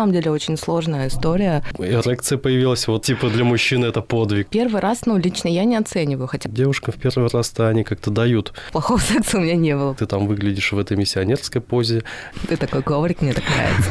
самом 0.00 0.14
деле 0.14 0.30
очень 0.30 0.56
сложная 0.56 1.08
история. 1.08 1.62
Эрекция 1.78 2.38
появилась, 2.38 2.88
вот 2.88 3.04
типа 3.04 3.28
для 3.28 3.44
мужчин 3.44 3.84
это 3.84 4.00
подвиг. 4.00 4.48
Первый 4.48 4.80
раз, 4.80 5.04
ну, 5.04 5.18
лично 5.18 5.48
я 5.48 5.64
не 5.64 5.76
оцениваю, 5.76 6.26
хотя 6.26 6.48
Девушкам 6.48 6.94
в 6.94 6.96
первый 6.96 7.28
раз-то 7.28 7.68
они 7.68 7.84
как-то 7.84 8.10
дают. 8.10 8.54
плохого 8.72 8.98
секса 8.98 9.36
у 9.36 9.40
меня 9.42 9.56
не 9.56 9.76
было. 9.76 9.94
Ты 9.94 10.06
там 10.06 10.26
выглядишь 10.26 10.72
в 10.72 10.78
этой 10.78 10.96
миссионерской 10.96 11.60
позе. 11.60 12.02
Ты 12.48 12.56
такой 12.56 12.82
коврик, 12.82 13.20
мне 13.20 13.34
так 13.34 13.44
нравится. 13.44 13.90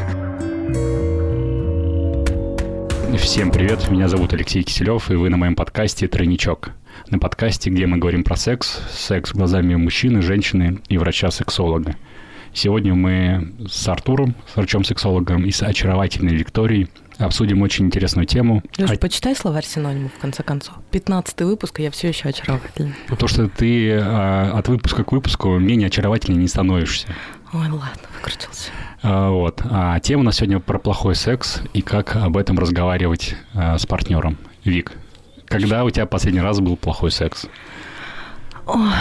Всем 3.19 3.51
привет, 3.51 3.87
меня 3.89 4.07
зовут 4.07 4.33
Алексей 4.33 4.63
Киселев, 4.63 5.11
и 5.11 5.15
вы 5.15 5.29
на 5.29 5.37
моем 5.37 5.53
подкасте 5.55 6.07
«Тройничок». 6.07 6.71
На 7.09 7.19
подкасте, 7.19 7.69
где 7.69 7.85
мы 7.85 7.97
говорим 7.97 8.23
про 8.23 8.35
секс, 8.35 8.79
секс 8.91 9.31
глазами 9.31 9.75
мужчины, 9.75 10.23
женщины 10.23 10.79
и 10.89 10.97
врача-сексолога. 10.97 11.95
Сегодня 12.53 12.93
мы 12.93 13.53
с 13.69 13.87
Артуром, 13.87 14.35
с 14.51 14.55
врачом-сексологом, 14.55 15.45
и 15.45 15.51
с 15.51 15.61
очаровательной 15.61 16.35
Викторией 16.35 16.89
обсудим 17.17 17.61
очень 17.61 17.85
интересную 17.85 18.25
тему. 18.25 18.63
Леш, 18.77 18.91
А 18.91 18.97
почитай 18.97 19.35
словарь 19.35 19.65
синонимов, 19.65 20.13
в 20.13 20.19
конце 20.19 20.41
концов. 20.43 20.75
Пятнадцатый 20.91 21.45
выпуск, 21.45 21.79
а 21.79 21.83
я 21.83 21.91
все 21.91 22.09
еще 22.09 22.29
очаровательна. 22.29 22.93
То, 23.17 23.27
что 23.27 23.49
ты 23.49 23.91
а, 24.01 24.53
от 24.57 24.67
выпуска 24.67 25.03
к 25.03 25.11
выпуску 25.11 25.57
менее 25.59 25.87
очаровательней 25.87 26.39
не 26.39 26.47
становишься. 26.47 27.07
Ой, 27.51 27.67
ладно, 27.69 28.07
выкрутился. 28.17 28.71
А, 29.01 29.29
Вот. 29.31 29.61
А 29.65 29.99
тема 29.99 30.21
у 30.21 30.25
нас 30.25 30.37
сегодня 30.37 30.59
про 30.59 30.79
плохой 30.79 31.15
секс 31.15 31.61
и 31.73 31.81
как 31.81 32.15
об 32.15 32.37
этом 32.37 32.57
разговаривать 32.57 33.35
а, 33.53 33.77
с 33.77 33.85
партнером. 33.85 34.37
Вик, 34.63 34.93
когда 35.45 35.83
у 35.83 35.89
тебя 35.89 36.05
последний 36.05 36.41
раз 36.41 36.59
был 36.59 36.77
плохой 36.77 37.11
секс? 37.11 37.47
Давай, 38.65 38.93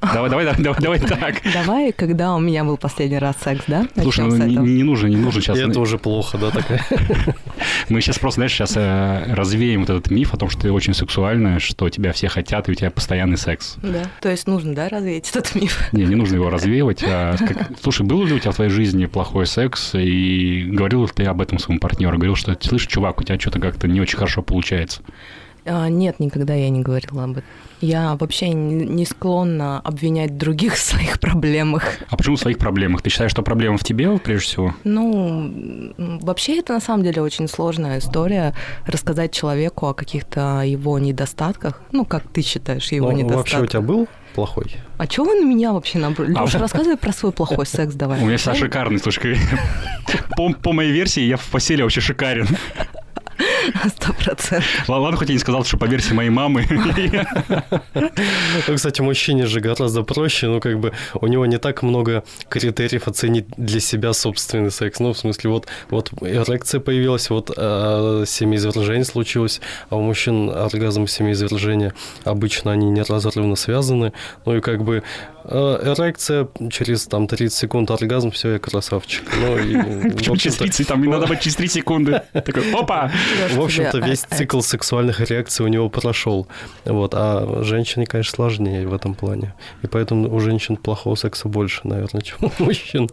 давай, 0.00 0.30
давай, 0.30 0.46
давай, 0.56 0.80
давай 0.80 0.98
так. 1.00 1.42
Давай, 1.52 1.92
когда 1.92 2.34
у 2.34 2.40
меня 2.40 2.64
был 2.64 2.76
последний 2.76 3.18
раз 3.18 3.36
секс, 3.42 3.64
да? 3.66 3.86
Слушай, 4.00 4.26
ну 4.26 4.36
не, 4.36 4.82
нужно, 4.82 5.06
не 5.06 5.16
нужно 5.16 5.40
сейчас. 5.40 5.58
И 5.58 5.62
это 5.62 5.80
уже 5.80 5.98
плохо, 5.98 6.38
да, 6.38 6.50
такая? 6.50 6.84
Мы 7.88 8.00
сейчас 8.00 8.18
просто, 8.18 8.38
знаешь, 8.38 8.52
сейчас 8.52 8.72
э, 8.76 9.32
развеем 9.34 9.80
вот 9.80 9.90
этот 9.90 10.10
миф 10.10 10.34
о 10.34 10.36
том, 10.36 10.50
что 10.50 10.62
ты 10.62 10.72
очень 10.72 10.94
сексуальная, 10.94 11.58
что 11.58 11.88
тебя 11.88 12.12
все 12.12 12.28
хотят, 12.28 12.68
и 12.68 12.72
у 12.72 12.74
тебя 12.74 12.90
постоянный 12.90 13.36
секс. 13.38 13.76
Да. 13.82 14.04
То 14.20 14.30
есть 14.30 14.46
нужно, 14.46 14.74
да, 14.74 14.88
развеять 14.88 15.30
этот 15.30 15.54
миф? 15.54 15.88
Не, 15.92 16.04
не 16.04 16.14
нужно 16.14 16.36
его 16.36 16.50
развеивать. 16.50 17.02
а 17.04 17.36
как- 17.38 17.70
Слушай, 17.82 18.06
был 18.06 18.24
ли 18.24 18.34
у 18.34 18.38
тебя 18.38 18.52
в 18.52 18.56
твоей 18.56 18.70
жизни 18.70 19.06
плохой 19.06 19.46
секс, 19.46 19.94
и 19.94 20.64
говорил 20.70 21.02
ли 21.02 21.08
ты 21.14 21.24
об 21.24 21.40
этом 21.40 21.58
своему 21.58 21.80
партнеру? 21.80 22.16
Говорил, 22.16 22.36
что, 22.36 22.56
слышь, 22.60 22.86
чувак, 22.86 23.20
у 23.20 23.24
тебя 23.24 23.38
что-то 23.38 23.58
как-то 23.60 23.88
не 23.88 24.00
очень 24.00 24.16
хорошо 24.18 24.42
получается. 24.42 25.02
А, 25.70 25.88
нет, 25.88 26.18
никогда 26.18 26.54
я 26.54 26.70
не 26.70 26.80
говорила 26.80 27.24
об 27.24 27.30
этом. 27.32 27.44
Я 27.80 28.16
вообще 28.16 28.48
не 28.48 29.04
склонна 29.04 29.78
обвинять 29.80 30.36
других 30.36 30.74
в 30.74 30.78
своих 30.78 31.20
проблемах. 31.20 31.84
А 32.08 32.16
почему 32.16 32.34
в 32.36 32.40
своих 32.40 32.58
проблемах? 32.58 33.02
Ты 33.02 33.10
считаешь, 33.10 33.30
что 33.30 33.42
проблема 33.42 33.78
в 33.78 33.84
тебе, 33.84 34.18
прежде 34.18 34.46
всего? 34.46 34.74
Ну, 34.82 35.92
вообще 36.20 36.58
это 36.58 36.72
на 36.72 36.80
самом 36.80 37.04
деле 37.04 37.22
очень 37.22 37.46
сложная 37.46 37.98
история. 37.98 38.54
Рассказать 38.86 39.32
человеку 39.32 39.86
о 39.86 39.94
каких-то 39.94 40.62
его 40.62 40.98
недостатках. 40.98 41.80
Ну, 41.92 42.04
как 42.04 42.24
ты 42.32 42.42
считаешь 42.42 42.90
его 42.90 43.10
Ну, 43.12 43.18
недостатках? 43.18 43.36
вообще 43.52 43.60
у 43.60 43.66
тебя 43.66 43.80
был 43.80 44.08
плохой? 44.34 44.74
А 44.96 45.06
чего 45.06 45.26
вы 45.26 45.40
на 45.40 45.44
меня 45.44 45.72
вообще 45.72 45.98
набрали? 45.98 46.30
А 46.36 46.42
Леша, 46.42 46.58
вот- 46.58 46.62
рассказывай 46.62 46.96
про 46.96 47.12
свой 47.12 47.30
плохой 47.30 47.66
секс 47.66 47.94
давай. 47.94 48.20
У 48.20 48.26
меня 48.26 48.38
вся 48.38 48.54
шикарный, 48.54 48.98
слушай. 48.98 49.36
По, 50.36 50.52
по 50.52 50.72
моей 50.72 50.90
версии, 50.92 51.20
я 51.22 51.36
в 51.36 51.44
постели 51.48 51.82
вообще 51.82 52.00
шикарен. 52.00 52.46
Сто 53.88 54.12
процентов. 54.12 54.88
Ладно, 54.88 55.16
хоть 55.16 55.28
я 55.28 55.34
не 55.34 55.38
сказал, 55.38 55.64
что 55.64 55.76
по 55.76 55.84
версии 55.84 56.12
моей 56.12 56.30
мамы. 56.30 56.66
Ну, 57.94 58.74
кстати, 58.74 59.00
мужчине 59.00 59.46
же 59.46 59.60
гораздо 59.60 60.02
проще, 60.02 60.48
ну, 60.48 60.60
как 60.60 60.78
бы, 60.78 60.92
у 61.14 61.26
него 61.26 61.46
не 61.46 61.58
так 61.58 61.82
много 61.82 62.24
критериев 62.48 63.08
оценить 63.08 63.46
для 63.56 63.80
себя 63.80 64.12
собственный 64.12 64.70
секс. 64.70 65.00
Ну, 65.00 65.12
в 65.12 65.18
смысле, 65.18 65.50
вот, 65.50 65.68
вот 65.90 66.12
эрекция 66.22 66.80
появилась, 66.80 67.30
вот 67.30 67.50
э, 67.56 68.24
семяизвержение 68.26 69.04
случилось, 69.04 69.60
а 69.90 69.96
у 69.96 70.02
мужчин 70.02 70.50
оргазм 70.50 71.04
и 71.04 71.06
семяизвержение 71.06 71.92
обычно 72.24 72.72
они 72.72 72.90
неразрывно 72.90 73.56
связаны. 73.56 74.12
Ну, 74.44 74.56
и 74.56 74.60
как 74.60 74.82
бы 74.84 75.02
э, 75.44 75.94
эрекция, 75.94 76.48
через 76.70 77.06
там 77.06 77.26
30 77.26 77.56
секунд 77.56 77.90
оргазм, 77.90 78.30
все, 78.30 78.52
я 78.52 78.58
красавчик. 78.58 79.24
Ну, 79.40 79.58
и, 79.58 79.74
в 79.76 80.16
Почему 80.16 80.36
через 80.36 80.54
общем-то, 80.54 80.64
30? 80.64 80.88
Там 80.88 81.04
надо 81.04 81.26
быть 81.26 81.40
через 81.40 81.56
3 81.56 81.68
секунды. 81.68 82.22
Такой, 82.32 82.72
опа! 82.72 83.10
В 83.50 83.60
общем-то, 83.60 83.98
весь 83.98 84.26
а, 84.28 84.36
цикл 84.36 84.60
сексуальных 84.60 85.20
реакций 85.20 85.64
у 85.64 85.68
него 85.68 85.88
прошел. 85.88 86.46
Вот. 86.84 87.12
А 87.14 87.62
женщине, 87.62 88.06
конечно, 88.06 88.34
сложнее 88.34 88.86
в 88.86 88.94
этом 88.94 89.14
плане. 89.14 89.54
И 89.82 89.86
поэтому 89.86 90.32
у 90.34 90.40
женщин 90.40 90.76
плохого 90.76 91.14
секса 91.14 91.48
больше, 91.48 91.80
наверное, 91.84 92.22
чем 92.22 92.38
у 92.40 92.64
мужчин. 92.64 93.08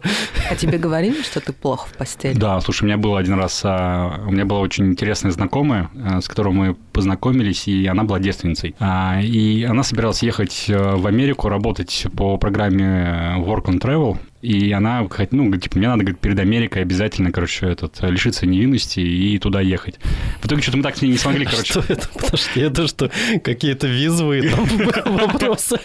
А 0.50 0.56
тебе 0.56 0.78
говорили, 0.78 1.22
что 1.22 1.40
ты 1.40 1.52
плохо 1.52 1.88
в 1.88 1.94
постели? 1.94 2.36
Да, 2.36 2.60
слушай, 2.60 2.82
у 2.82 2.86
меня 2.86 2.96
был 2.96 3.16
один 3.16 3.34
раз, 3.34 3.60
а, 3.64 4.22
у 4.26 4.30
меня 4.30 4.44
была 4.44 4.60
очень 4.60 4.86
интересная 4.86 5.32
знакомая, 5.32 5.90
а, 6.04 6.20
с 6.20 6.28
которой 6.28 6.52
мы 6.52 6.74
познакомились, 6.92 7.68
и 7.68 7.86
она 7.86 8.04
была 8.04 8.18
девственницей. 8.18 8.74
А, 8.78 9.20
И 9.20 9.64
она 9.64 9.82
собиралась 9.82 10.22
ехать 10.22 10.66
э, 10.68 10.96
в 10.96 11.06
Америку 11.06 11.48
работать 11.48 12.06
по 12.16 12.36
программе 12.38 13.34
Work 13.38 13.66
on 13.66 13.80
Travel, 13.80 14.18
и 14.42 14.70
она, 14.72 15.06
ну, 15.30 15.56
типа, 15.56 15.78
мне 15.78 15.88
надо, 15.88 16.02
говорит, 16.02 16.20
перед 16.20 16.38
Америкой 16.38 16.82
обязательно, 16.82 17.32
короче, 17.32 17.66
этот, 17.66 18.00
лишиться 18.02 18.46
невинности 18.46 19.00
и 19.00 19.38
туда 19.38 19.60
ехать. 19.60 19.98
В 20.40 20.46
итоге 20.46 20.62
что-то 20.62 20.76
мы 20.78 20.82
так 20.82 20.96
с 20.96 21.02
ней 21.02 21.08
не 21.10 21.16
смогли, 21.18 21.44
короче. 21.44 21.64
Что 21.72 21.84
это? 21.88 22.08
Подожди, 22.08 22.60
это 22.60 22.86
что, 22.88 23.10
какие-то 23.42 23.86
визовые 23.86 24.48
там 24.50 24.66
вопросы? 25.16 25.78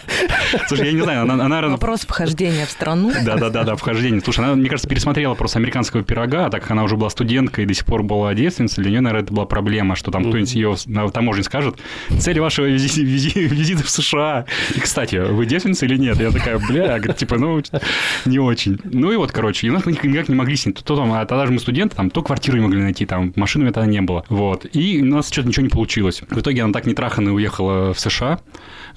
Слушай, 0.68 0.86
я 0.88 0.92
не 0.92 1.00
знаю, 1.02 1.22
она, 1.22 1.34
она 1.34 1.48
наверное, 1.48 1.72
Вопрос 1.72 2.00
вхождения 2.02 2.66
в 2.66 2.70
страну. 2.70 3.12
Да, 3.24 3.36
да, 3.36 3.50
да, 3.50 3.64
да, 3.64 3.76
вхождение. 3.76 4.20
Слушай, 4.20 4.44
она, 4.44 4.54
мне 4.54 4.68
кажется, 4.68 4.88
пересмотрела 4.88 5.34
просто 5.34 5.58
американского 5.58 6.02
пирога, 6.02 6.46
а 6.46 6.50
так 6.50 6.62
как 6.62 6.70
она 6.72 6.84
уже 6.84 6.96
была 6.96 7.10
студенткой 7.10 7.64
и 7.64 7.66
до 7.66 7.74
сих 7.74 7.84
пор 7.84 8.02
была 8.02 8.34
девственницей, 8.34 8.82
для 8.82 8.90
нее, 8.92 9.00
наверное, 9.00 9.24
это 9.24 9.32
была 9.32 9.46
проблема, 9.46 9.96
что 9.96 10.10
там 10.10 10.24
кто-нибудь 10.24 10.54
ее 10.54 10.76
на 10.86 11.08
таможне 11.10 11.42
скажет, 11.42 11.76
цель 12.18 12.38
вашего 12.40 12.66
визи- 12.66 13.02
визи- 13.04 13.40
визита 13.40 13.82
в 13.82 13.90
США. 13.90 14.44
И, 14.74 14.80
кстати, 14.80 15.16
вы 15.16 15.46
девственница 15.46 15.86
или 15.86 15.96
нет? 15.96 16.20
Я 16.20 16.30
такая, 16.30 16.58
бля, 16.58 16.98
говорит, 16.98 17.16
типа, 17.16 17.38
ну, 17.38 17.60
не 18.24 18.38
очень. 18.38 18.51
Ну 18.84 19.12
и 19.12 19.16
вот, 19.16 19.32
короче, 19.32 19.66
и 19.66 19.70
у 19.70 19.72
нас 19.72 19.84
мы 19.84 19.92
никак 19.92 20.28
не 20.28 20.34
могли 20.34 20.56
с 20.56 20.66
ней, 20.66 20.72
то, 20.72 20.96
там, 20.96 21.12
а 21.12 21.24
тогда 21.26 21.46
же 21.46 21.52
мы 21.52 21.58
студенты, 21.58 21.96
там, 21.96 22.10
то 22.10 22.22
квартиру 22.22 22.56
не 22.56 22.64
могли 22.64 22.80
найти, 22.80 23.06
там, 23.06 23.32
машины 23.36 23.62
у 23.62 23.64
меня 23.66 23.72
тогда 23.72 23.88
не 23.88 24.00
было. 24.00 24.24
Вот. 24.28 24.66
И 24.72 25.02
у 25.02 25.06
нас 25.06 25.30
что-то 25.30 25.48
ничего 25.48 25.64
не 25.64 25.70
получилось. 25.70 26.22
В 26.28 26.38
итоге 26.38 26.62
она 26.62 26.72
так 26.72 26.86
нетраханная 26.86 27.32
уехала 27.32 27.92
в 27.92 28.00
США, 28.00 28.40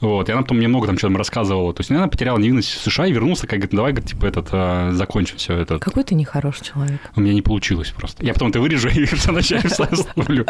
вот, 0.01 0.29
и 0.29 0.31
она 0.31 0.41
потом 0.41 0.57
мне 0.57 0.67
много 0.67 0.87
там 0.87 0.97
что-то 0.97 1.17
рассказывала. 1.17 1.73
То 1.73 1.81
есть 1.81 1.91
она 1.91 2.07
потеряла 2.07 2.37
невинность 2.37 2.69
в 2.69 2.81
США 2.81 3.07
и 3.07 3.11
вернулся, 3.11 3.47
как 3.47 3.59
говорит, 3.59 3.75
давай, 3.75 3.91
говорит, 3.93 4.09
типа, 4.09 4.25
этот, 4.25 4.47
а, 4.51 4.91
закончим 4.91 5.37
все 5.37 5.57
это. 5.57 5.79
Какой 5.79 6.03
ты 6.03 6.15
нехороший 6.15 6.65
человек. 6.65 6.99
У 7.15 7.21
меня 7.21 7.33
не 7.33 7.41
получилось 7.41 7.93
просто. 7.95 8.25
Я 8.25 8.33
потом 8.33 8.49
это 8.49 8.59
вырежу 8.59 8.89
и 8.89 9.05
в 9.05 9.27
начале 9.27 9.67
вставлю. 9.69 10.45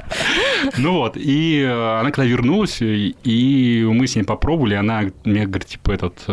Ну 0.77 0.93
вот, 0.93 1.17
и 1.17 1.61
э, 1.61 1.99
она 1.99 2.11
когда 2.11 2.25
вернулась, 2.25 2.81
и 2.81 3.15
и 3.23 3.83
мы 3.83 4.07
с 4.07 4.15
ней 4.15 4.23
попробовали, 4.23 4.75
она 4.75 5.03
мне 5.23 5.45
говорит, 5.45 5.67
типа, 5.67 5.91
этот... 5.91 6.23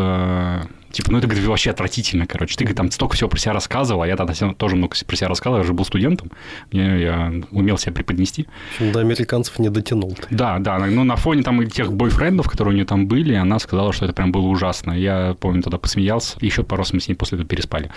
Типа, 0.93 1.11
ну 1.11 1.19
это, 1.19 1.27
говорит, 1.27 1.47
вообще 1.47 1.71
отвратительно, 1.71 2.27
короче. 2.27 2.57
Ты, 2.57 2.65
говорит, 2.65 2.77
там 2.77 2.91
столько 2.91 3.17
всего 3.17 3.29
про 3.29 3.39
себя 3.39 3.53
рассказывал, 3.53 4.03
а 4.03 4.07
я 4.07 4.17
тогда 4.17 4.35
тоже 4.55 4.77
много 4.77 4.95
про 5.07 5.17
себя 5.17 5.29
рассказывал, 5.29 5.59
я 5.59 5.67
же 5.67 5.73
был 5.73 5.85
студентом, 5.85 6.31
мне, 6.71 7.01
я 7.01 7.33
умел 7.51 7.79
себя 7.79 7.93
преподнести. 7.93 8.47
В 8.73 8.81
общем, 8.81 8.93
До 8.93 9.01
американцев 9.01 9.59
не 9.59 9.71
дотянул 9.71 10.15
ты. 10.15 10.27
Да, 10.31 10.59
да, 10.59 10.79
ну 10.79 11.05
на 11.05 11.17
фоне 11.17 11.43
там 11.43 11.67
тех 11.69 11.93
бойфрендов, 11.93 12.49
которые 12.49 12.73
у 12.73 12.75
нее 12.75 12.87
там 12.87 13.07
были, 13.07 13.35
она 13.35 13.59
сказала, 13.59 13.93
что 13.93 14.05
это 14.05 14.15
прям 14.15 14.33
было 14.33 14.47
ужасно. 14.47 14.93
Я, 14.93 15.35
помню, 15.41 15.63
тогда 15.63 15.79
посмеялся, 15.79 16.37
еще 16.41 16.63
пару 16.63 16.81
раз 16.81 16.93
мы 16.93 17.01
с 17.01 17.09
ней 17.09 17.15
после 17.15 17.37
этого 17.37 17.49
переспали. 17.49 17.91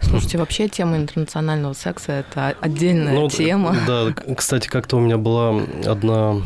Слушайте, 0.00 0.38
вообще 0.38 0.68
тема 0.68 0.98
интернационального 0.98 1.72
секса– 1.72 2.12
это 2.30 2.54
отдельная 2.60 3.12
Ну, 3.14 3.28
тема. 3.28 3.74
Да, 3.86 4.12
кстати, 4.36 4.68
как-то 4.68 4.96
у 4.98 5.00
меня 5.00 5.16
была 5.18 5.62
одна 5.84 6.36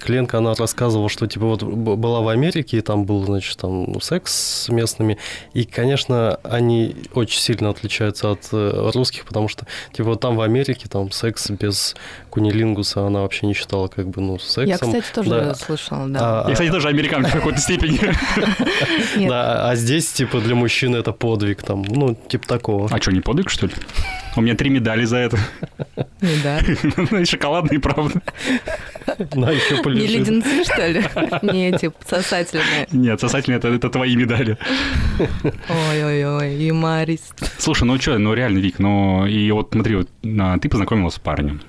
клиентка, 0.00 0.38
она 0.38 0.54
рассказывала, 0.54 1.08
что 1.08 1.26
типа 1.26 1.44
вот 1.46 1.62
была 1.62 2.20
в 2.20 2.28
Америке, 2.28 2.78
и 2.78 2.80
там 2.80 3.04
был, 3.04 3.24
значит, 3.24 3.58
там 3.58 4.00
секс 4.00 4.32
с 4.64 4.68
местными, 4.68 5.18
и, 5.52 5.64
конечно, 5.64 6.36
они 6.44 6.94
очень 7.12 7.40
сильно 7.40 7.70
отличаются 7.70 8.30
от 8.30 8.48
э, 8.52 8.90
русских, 8.94 9.24
потому 9.26 9.48
что, 9.48 9.66
типа, 9.92 10.10
вот 10.10 10.20
там 10.20 10.36
в 10.36 10.40
Америке 10.40 10.88
там 10.88 11.10
секс 11.10 11.50
без 11.50 11.96
кунилингуса 12.30 13.06
она 13.06 13.20
вообще 13.22 13.46
не 13.46 13.54
считала 13.54 13.88
как 13.88 14.08
бы, 14.08 14.20
ну, 14.22 14.38
сексом. 14.38 14.66
Я, 14.66 14.78
кстати, 14.78 15.04
тоже 15.14 15.30
Да. 15.30 15.54
слышала, 15.56 16.06
да. 16.08 16.42
А- 16.44 16.48
Я, 16.48 16.52
кстати, 16.54 16.70
тоже 16.70 16.88
американец 16.88 17.28
в 17.28 17.32
какой-то 17.32 17.58
степени. 17.60 18.00
Да, 19.28 19.68
а 19.68 19.74
здесь, 19.76 20.10
типа, 20.12 20.40
для 20.40 20.54
мужчин 20.54 20.94
это 20.94 21.12
подвиг, 21.12 21.62
там, 21.62 21.82
ну, 21.82 22.14
типа 22.14 22.46
такого. 22.46 22.88
А 22.90 22.99
что, 23.00 23.12
не 23.12 23.20
подвиг, 23.20 23.50
что 23.50 23.66
ли? 23.66 23.72
У 24.36 24.40
меня 24.40 24.54
три 24.54 24.70
медали 24.70 25.04
за 25.04 25.16
это. 25.18 25.38
Не, 26.20 26.36
да. 26.42 26.58
И 27.18 27.24
шоколадные, 27.24 27.80
правда. 27.80 28.20
На, 29.34 29.50
еще 29.50 29.76
Не 29.76 29.82
полежит. 29.82 30.10
леденцы, 30.20 30.64
что 30.64 30.86
ли? 30.86 31.04
Не 31.42 31.70
эти 31.70 31.90
сосательные. 32.06 32.86
Нет, 32.92 33.20
сосательные 33.20 33.58
это, 33.58 33.68
это 33.68 33.90
твои 33.90 34.14
медали. 34.14 34.56
Ой-ой-ой, 35.68 36.54
юморист. 36.56 37.34
Слушай, 37.58 37.84
ну 37.84 38.00
что, 38.00 38.18
ну 38.18 38.34
реально, 38.34 38.58
Вик, 38.58 38.78
ну 38.78 39.26
и 39.26 39.50
вот 39.50 39.70
смотри, 39.72 39.96
вот, 39.96 40.08
а, 40.24 40.58
ты 40.58 40.68
познакомилась 40.68 41.14
с 41.14 41.18
парнем. 41.18 41.60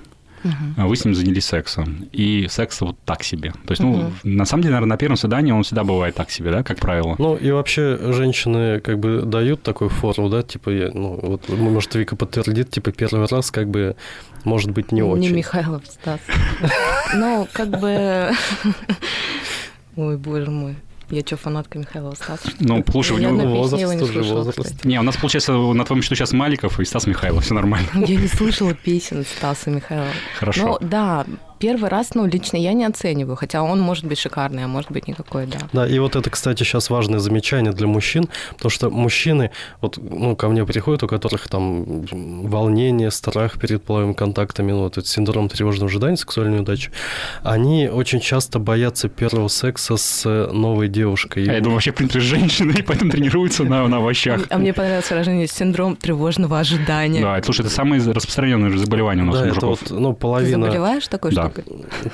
А 0.76 0.86
вы 0.86 0.96
с 0.96 1.04
ним 1.04 1.14
занялись 1.14 1.46
сексом, 1.46 2.08
и 2.12 2.46
секс 2.48 2.80
вот 2.80 2.96
так 3.04 3.22
себе. 3.22 3.52
То 3.66 3.72
есть, 3.72 3.82
ну, 3.82 4.12
на 4.22 4.44
самом 4.44 4.62
деле, 4.62 4.74
наверное, 4.74 4.94
на 4.94 4.96
первом 4.96 5.16
свидании 5.16 5.52
он 5.52 5.62
всегда 5.62 5.84
бывает 5.84 6.14
так 6.14 6.30
себе, 6.30 6.50
да, 6.50 6.62
как 6.62 6.78
правило. 6.78 7.16
Ну, 7.18 7.36
и 7.36 7.50
вообще 7.50 7.98
женщины 8.12 8.80
как 8.80 8.98
бы 8.98 9.22
дают 9.22 9.62
такую 9.62 9.90
фору, 9.90 10.28
да, 10.28 10.42
типа, 10.42 10.70
я, 10.70 10.90
ну, 10.92 11.18
вот, 11.22 11.48
может, 11.48 11.94
Вика 11.94 12.16
подтвердит, 12.16 12.70
типа, 12.70 12.92
первый 12.92 13.26
раз 13.26 13.50
как 13.50 13.68
бы 13.68 13.96
может 14.44 14.70
быть 14.70 14.92
не 14.92 15.02
очень. 15.02 15.22
Не 15.22 15.28
Михайлов, 15.30 15.82
Стас. 15.86 16.20
Ну, 17.14 17.46
как 17.52 17.68
бы... 17.68 18.30
Ой, 19.96 20.16
боже 20.16 20.50
мой. 20.50 20.76
Я 21.12 21.20
что, 21.20 21.36
фанатка 21.36 21.78
Михаила 21.78 22.14
Стаса? 22.14 22.48
Ну, 22.58 22.82
слушай, 22.90 23.12
у 23.12 23.18
него 23.18 23.36
возраст 23.54 23.84
не 23.84 24.00
тоже 24.00 24.22
возраст. 24.22 24.82
Не, 24.82 24.98
у 24.98 25.02
нас, 25.02 25.14
получается, 25.18 25.52
на 25.52 25.84
твоем 25.84 26.02
счету 26.02 26.14
сейчас 26.14 26.32
Маликов 26.32 26.80
и 26.80 26.86
Стас 26.86 27.06
Михайлов, 27.06 27.44
все 27.44 27.52
нормально. 27.52 27.86
Я 27.94 28.16
не 28.16 28.28
слышала 28.28 28.72
песен 28.72 29.22
Стаса 29.22 29.68
Михайлова. 29.68 30.08
Хорошо. 30.38 30.78
Ну, 30.80 30.88
да, 30.88 31.26
первый 31.62 31.88
раз, 31.88 32.16
ну, 32.16 32.26
лично 32.26 32.56
я 32.56 32.72
не 32.72 32.84
оцениваю, 32.84 33.36
хотя 33.36 33.62
он 33.62 33.80
может 33.80 34.04
быть 34.04 34.18
шикарный, 34.18 34.64
а 34.64 34.66
может 34.66 34.90
быть 34.90 35.06
никакой, 35.06 35.46
да. 35.46 35.58
Да, 35.72 35.86
и 35.86 35.96
вот 36.00 36.16
это, 36.16 36.28
кстати, 36.28 36.64
сейчас 36.64 36.90
важное 36.90 37.20
замечание 37.20 37.72
для 37.72 37.86
мужчин, 37.86 38.28
потому 38.54 38.70
что 38.70 38.90
мужчины, 38.90 39.52
вот, 39.80 39.96
ну, 39.96 40.34
ко 40.34 40.48
мне 40.48 40.66
приходят, 40.66 41.04
у 41.04 41.06
которых 41.06 41.46
там 41.46 42.04
волнение, 42.48 43.12
страх 43.12 43.60
перед 43.60 43.80
половыми 43.84 44.12
контактами, 44.12 44.72
ну, 44.72 44.80
вот 44.80 44.98
этот 44.98 45.06
синдром 45.06 45.48
тревожного 45.48 45.88
ожидания, 45.88 46.16
сексуальной 46.16 46.58
удачи, 46.58 46.90
они 47.44 47.88
очень 47.88 48.18
часто 48.18 48.58
боятся 48.58 49.08
первого 49.08 49.46
секса 49.46 49.96
с 49.96 50.48
новой 50.52 50.88
девушкой. 50.88 51.44
А 51.48 51.52
я 51.52 51.60
думаю, 51.60 51.74
вообще, 51.74 51.92
в 51.92 51.94
принципе, 51.94 52.18
женщины, 52.18 52.72
и 52.78 52.82
поэтому 52.82 53.12
тренируются 53.12 53.62
на, 53.62 53.86
на 53.86 53.98
овощах. 53.98 54.42
А 54.50 54.58
мне 54.58 54.72
понравилось 54.72 55.08
выражение 55.10 55.46
«синдром 55.46 55.94
тревожного 55.94 56.58
ожидания». 56.58 57.22
Да, 57.22 57.38
это, 57.38 57.44
слушай, 57.46 57.60
это 57.60 57.70
самое 57.70 58.02
распространенное 58.02 58.70
же 58.70 58.78
заболевание 58.78 59.22
у 59.22 59.26
нас 59.28 59.36
да, 59.36 59.42
у 59.42 59.44
это 59.44 59.66
мужиков. 59.66 59.90
вот, 59.90 60.00
ну, 60.00 60.12
Ты 60.12 60.20
половина... 60.20 60.66
заболеваешь 60.66 61.06
такой 61.06 61.30
Да. 61.30 61.51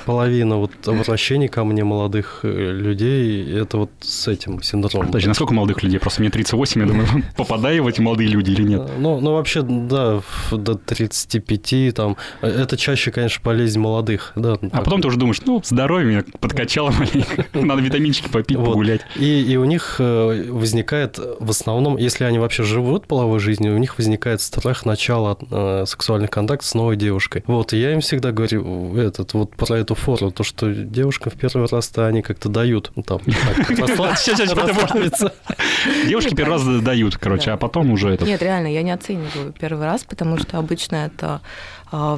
Половина 0.04 0.56
вот 0.56 0.70
обращений 0.86 1.48
ко 1.48 1.64
мне 1.64 1.84
молодых 1.84 2.40
э, 2.42 2.72
людей, 2.72 3.58
это 3.58 3.78
вот 3.78 3.90
с 4.00 4.28
этим 4.28 4.62
синдромом. 4.62 5.08
Подожди, 5.08 5.28
насколько 5.28 5.54
молодых 5.54 5.82
людей? 5.82 5.98
Просто 5.98 6.20
мне 6.20 6.30
38, 6.30 6.80
я 6.80 6.86
думаю, 6.86 7.08
попадаю 7.36 7.84
в 7.84 7.86
эти 7.86 8.00
молодые 8.00 8.28
люди 8.28 8.50
или 8.50 8.62
нет? 8.62 8.88
Ну, 8.98 9.20
ну, 9.20 9.34
вообще, 9.34 9.62
да, 9.62 10.22
до 10.50 10.74
35, 10.74 11.94
там, 11.94 12.16
это 12.40 12.76
чаще, 12.76 13.10
конечно, 13.10 13.40
болезнь 13.44 13.78
молодых, 13.78 14.32
да. 14.36 14.58
А 14.72 14.82
потом 14.82 15.02
ты 15.02 15.08
уже 15.08 15.18
думаешь, 15.18 15.40
ну, 15.44 15.60
здоровье 15.64 16.06
меня 16.06 16.24
подкачало 16.40 16.90
маленько, 16.90 17.46
надо 17.58 17.82
витаминчики 17.82 18.28
попить, 18.28 18.56
Вот. 18.56 18.66
погулять. 18.66 19.02
И, 19.16 19.42
и 19.42 19.56
у 19.56 19.64
них 19.64 19.96
э, 19.98 20.50
возникает 20.50 21.18
в 21.18 21.50
основном, 21.50 21.96
если 21.96 22.24
они 22.24 22.38
вообще 22.38 22.62
живут 22.62 23.06
половой 23.06 23.40
жизнью, 23.40 23.74
у 23.74 23.78
них 23.78 23.98
возникает 23.98 24.40
страх 24.40 24.84
начала 24.84 25.36
э, 25.50 25.84
сексуальных 25.86 26.30
контактов 26.30 26.68
с 26.68 26.74
новой 26.74 26.96
девушкой. 26.96 27.44
Вот, 27.46 27.72
и 27.72 27.80
я 27.80 27.92
им 27.92 28.00
всегда 28.00 28.32
говорю 28.32 28.96
этот, 28.96 29.27
вот 29.34 29.54
про 29.56 29.76
эту 29.76 29.94
фору, 29.94 30.30
то, 30.30 30.44
что 30.44 30.72
девушкам 30.72 31.32
в 31.32 31.36
первый 31.36 31.66
раз-то 31.66 32.06
они 32.06 32.22
как-то 32.22 32.48
дают, 32.48 32.92
ну, 32.96 33.02
там, 33.02 33.20
расслабиться. 33.68 35.32
девушки 36.06 36.34
первый 36.34 36.52
раз 36.52 36.82
дают, 36.82 37.16
короче, 37.16 37.50
а 37.50 37.56
потом 37.56 37.90
уже 37.90 38.10
это... 38.10 38.24
Нет, 38.24 38.42
реально, 38.42 38.68
я 38.68 38.82
не 38.82 38.90
оцениваю 38.90 39.52
первый 39.58 39.84
раз, 39.84 40.04
потому 40.04 40.38
что 40.38 40.58
обычно 40.58 40.96
это 40.96 41.40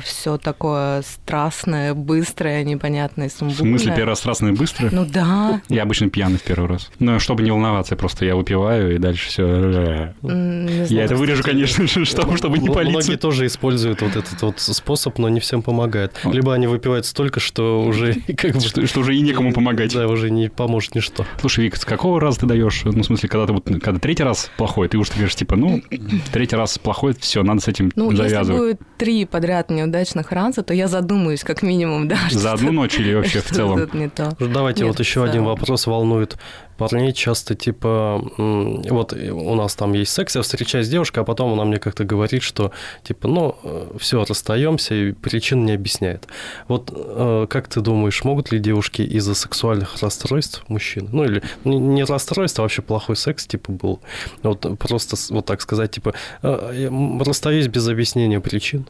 все 0.02 0.36
такое 0.38 1.02
страстное, 1.02 1.94
быстрое, 1.94 2.64
непонятное, 2.64 3.28
В 3.28 3.32
сумбурное. 3.32 3.70
смысле, 3.78 3.92
первый 3.94 4.08
раз 4.10 4.18
страстно 4.18 4.48
и 4.48 4.52
быстро? 4.52 4.88
Ну 4.92 5.04
да. 5.06 5.60
Я 5.68 5.82
обычно 5.82 6.08
пьяный 6.10 6.38
в 6.38 6.42
первый 6.42 6.68
раз. 6.68 6.90
Ну, 6.98 7.18
чтобы 7.20 7.42
не 7.42 7.50
волноваться, 7.50 7.96
просто 7.96 8.24
я 8.24 8.36
выпиваю, 8.36 8.94
и 8.94 8.98
дальше 8.98 9.28
все. 9.28 10.14
Не 10.22 10.86
Я 10.92 11.04
это 11.04 11.16
вырежу, 11.16 11.42
конечно, 11.42 11.86
же, 11.86 12.04
чтобы, 12.04 12.36
чтобы 12.36 12.58
не 12.58 12.68
палиться. 12.68 12.98
Многие 12.98 13.16
тоже 13.16 13.46
используют 13.46 14.02
вот 14.02 14.16
этот 14.16 14.40
вот 14.42 14.60
способ, 14.60 15.18
но 15.18 15.28
не 15.28 15.40
всем 15.40 15.62
помогает. 15.62 16.18
Либо 16.24 16.54
они 16.54 16.66
выпивают 16.66 17.06
столько, 17.06 17.40
что 17.40 17.82
уже 17.82 18.14
как 18.36 18.54
бы... 18.54 18.60
Что, 18.60 19.00
уже 19.00 19.14
и 19.16 19.20
некому 19.20 19.52
помогать. 19.52 19.92
Да, 19.94 20.06
уже 20.08 20.30
не 20.30 20.48
поможет 20.48 20.94
ничто. 20.94 21.24
Слушай, 21.40 21.64
Вик, 21.64 21.76
с 21.76 21.84
какого 21.84 22.20
раза 22.20 22.40
ты 22.40 22.46
даешь? 22.46 22.82
Ну, 22.84 22.92
в 23.02 23.04
смысле, 23.04 23.28
когда 23.28 23.46
ты 23.46 23.52
вот, 23.52 23.64
когда 23.82 23.98
третий 24.00 24.22
раз 24.24 24.50
плохой, 24.56 24.88
ты 24.88 24.98
уж 24.98 25.10
говоришь, 25.10 25.34
типа, 25.34 25.56
ну, 25.56 25.82
третий 26.32 26.56
раз 26.56 26.78
плохой, 26.78 27.14
все, 27.18 27.42
надо 27.42 27.60
с 27.60 27.68
этим 27.68 27.90
Ну, 27.96 28.10
если 28.10 28.28
завязывать. 28.28 28.60
будет 28.60 28.80
три 28.98 29.24
подряд 29.26 29.59
неудачных 29.68 30.32
раза, 30.32 30.62
то 30.62 30.72
я 30.72 30.88
задумаюсь, 30.88 31.44
как 31.44 31.62
минимум, 31.62 32.08
да. 32.08 32.16
За 32.30 32.38
что- 32.38 32.52
одну 32.52 32.72
ночь 32.72 32.98
или 32.98 33.12
вообще 33.12 33.40
в 33.40 33.50
целом? 33.50 33.86
то. 34.14 34.34
Давайте 34.38 34.84
Нет, 34.84 34.92
вот 34.92 35.00
еще 35.00 35.22
один 35.24 35.44
вопрос 35.44 35.86
волнует 35.86 36.38
парней 36.78 37.12
часто, 37.12 37.54
типа, 37.54 38.24
вот 38.38 39.12
у 39.12 39.54
нас 39.54 39.74
там 39.74 39.92
есть 39.92 40.12
секс, 40.12 40.34
я 40.34 40.40
встречаюсь 40.40 40.86
с 40.86 40.88
девушкой, 40.88 41.18
а 41.18 41.24
потом 41.24 41.52
она 41.52 41.64
мне 41.64 41.76
как-то 41.76 42.04
говорит, 42.04 42.42
что, 42.42 42.72
типа, 43.02 43.28
ну, 43.28 43.54
все, 43.98 44.24
расстаемся, 44.24 44.94
и 44.94 45.12
причин 45.12 45.66
не 45.66 45.72
объясняет. 45.72 46.26
Вот 46.68 46.90
э, 46.94 47.46
как 47.50 47.68
ты 47.68 47.82
думаешь, 47.82 48.24
могут 48.24 48.50
ли 48.50 48.58
девушки 48.58 49.02
из-за 49.02 49.34
сексуальных 49.34 50.00
расстройств 50.00 50.64
мужчин, 50.68 51.10
ну, 51.12 51.24
или 51.24 51.42
не- 51.64 52.04
расстройств, 52.04 52.58
а 52.58 52.62
вообще 52.62 52.80
плохой 52.80 53.16
секс, 53.16 53.46
типа, 53.46 53.72
был, 53.72 54.00
вот 54.42 54.66
просто 54.78 55.16
вот 55.34 55.44
так 55.44 55.60
сказать, 55.60 55.90
типа, 55.90 56.14
э, 56.42 56.88
расстаюсь 57.20 57.68
без 57.68 57.86
объяснения 57.88 58.40
причин? 58.40 58.86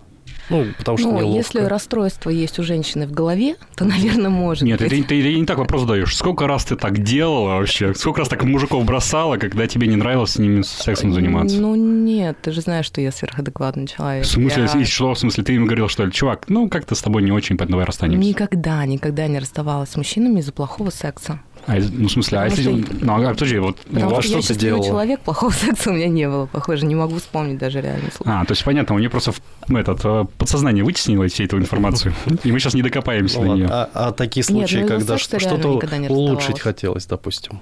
Ну, 0.51 0.67
потому 0.79 0.99
что 0.99 1.09
Ну, 1.11 1.19
неловко. 1.19 1.37
если 1.39 1.61
расстройство 1.61 2.29
есть 2.31 2.59
у 2.59 2.63
женщины 2.63 3.07
в 3.07 3.13
голове, 3.13 3.57
то, 3.77 3.85
наверное, 3.85 4.31
может 4.31 4.65
Нет, 4.65 4.81
быть. 4.81 4.91
ты, 4.91 5.03
ты- 5.03 5.23
ты 5.23 5.35
не 5.39 5.47
так 5.47 5.59
вопрос 5.59 5.83
задаешь. 5.83 6.15
Сколько 6.17 6.47
раз 6.47 6.65
ты 6.65 6.77
так 6.77 6.99
делала 7.03 7.59
вообще? 7.59 7.95
Сколько 7.95 8.19
раз 8.21 8.29
так 8.29 8.43
мужиков 8.45 8.85
бросала, 8.85 9.37
когда 9.37 9.67
тебе 9.67 9.87
не 9.87 9.97
нравилось 9.97 10.31
с 10.33 10.39
ними 10.39 10.63
сексом 10.63 11.13
заниматься? 11.13 11.57
Ну, 11.61 11.75
нет, 11.77 12.37
ты 12.43 12.51
же 12.53 12.61
знаешь, 12.61 12.87
что 12.87 13.01
я 13.01 13.13
сверхадекватный 13.13 13.87
человек. 13.87 14.25
В 14.25 14.29
смысле, 14.29 14.69
Я 14.75 14.85
что, 14.85 15.15
в 15.15 15.19
смысле, 15.19 15.45
ты 15.45 15.55
им 15.55 15.67
говорил, 15.67 15.89
что 15.89 16.05
ли, 16.05 16.13
чувак, 16.13 16.45
ну, 16.49 16.69
как-то 16.69 16.95
с 16.95 17.03
тобой 17.03 17.23
не 17.23 17.31
очень, 17.33 17.57
поэтому 17.57 17.75
давай 17.77 17.87
расстанемся. 17.87 18.29
Никогда, 18.29 18.85
никогда 18.87 19.27
не 19.29 19.39
расставалась 19.39 19.91
с 19.91 19.97
мужчинами 19.97 20.41
из-за 20.41 20.53
плохого 20.53 20.91
секса. 20.91 21.41
А, 21.71 21.77
ну, 21.93 22.09
в 22.09 22.11
смысле, 22.11 22.39
а 22.39 22.45
если... 22.47 22.63
что- 22.63 22.95
Ну, 23.01 23.15
а, 23.15 23.31
подожди, 23.31 23.59
вот... 23.59 23.77
Потому 23.79 24.17
а 24.17 24.23
что 24.23 24.43
что 24.43 24.55
ты 24.55 24.61
делала? 24.61 24.85
человек, 24.85 25.21
плохого 25.21 25.51
секса 25.53 25.91
у 25.91 25.93
меня 25.93 26.09
не 26.09 26.29
было, 26.29 26.47
похоже, 26.47 26.85
не 26.85 26.97
могу 26.97 27.17
вспомнить 27.17 27.59
даже 27.59 27.81
реальный 27.81 28.11
случай. 28.11 28.31
А, 28.33 28.45
то 28.45 28.53
есть 28.53 28.65
понятно, 28.65 28.97
у 28.97 28.99
нее 28.99 29.09
просто 29.09 29.33
ну, 29.69 29.79
этот, 29.79 30.01
э, 30.05 30.25
подсознание 30.37 30.83
вытеснило 30.83 31.29
всю 31.29 31.45
эту 31.45 31.59
информацию, 31.59 32.13
и 32.45 32.51
мы 32.51 32.59
сейчас 32.59 32.75
не 32.75 32.83
докопаемся 32.83 33.41
Ну 33.41 33.51
до 33.51 33.55
нее. 33.55 33.69
А, 33.71 33.89
а 33.95 34.13
такие 34.13 34.41
Нет, 34.49 34.69
случаи, 34.69 34.83
ну 34.83 34.89
когда 34.89 35.17
реально 35.17 35.39
что-то 35.39 36.13
улучшить 36.13 36.59
хотелось, 36.59 37.07
допустим. 37.07 37.61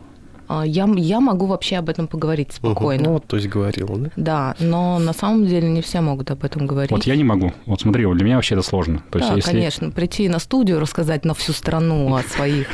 А, 0.48 0.64
Я, 0.66 0.88
я 0.96 1.20
могу 1.20 1.46
вообще 1.46 1.76
об 1.76 1.88
этом 1.88 2.08
поговорить 2.08 2.52
спокойно. 2.52 3.04
Ну, 3.04 3.12
вот, 3.14 3.26
то 3.26 3.36
есть 3.36 3.48
говорила, 3.48 3.96
да? 3.96 4.10
Да, 4.16 4.56
но 4.60 4.98
на 4.98 5.12
самом 5.12 5.46
деле 5.46 5.68
не 5.68 5.82
все 5.82 6.00
могут 6.00 6.30
об 6.30 6.44
этом 6.44 6.66
говорить. 6.66 6.90
Вот 6.90 7.04
я 7.04 7.16
не 7.16 7.24
могу. 7.24 7.52
Вот 7.66 7.82
смотри, 7.82 8.06
вот 8.06 8.16
для 8.16 8.24
меня 8.24 8.36
вообще 8.36 8.54
это 8.54 8.62
сложно. 8.62 9.02
То 9.10 9.18
есть 9.18 9.30
да, 9.30 9.36
если... 9.36 9.50
конечно, 9.50 9.90
прийти 9.90 10.28
на 10.28 10.38
студию, 10.38 10.80
рассказать 10.80 11.24
на 11.24 11.34
всю 11.34 11.52
страну 11.52 12.14
о 12.14 12.22
своих 12.28 12.68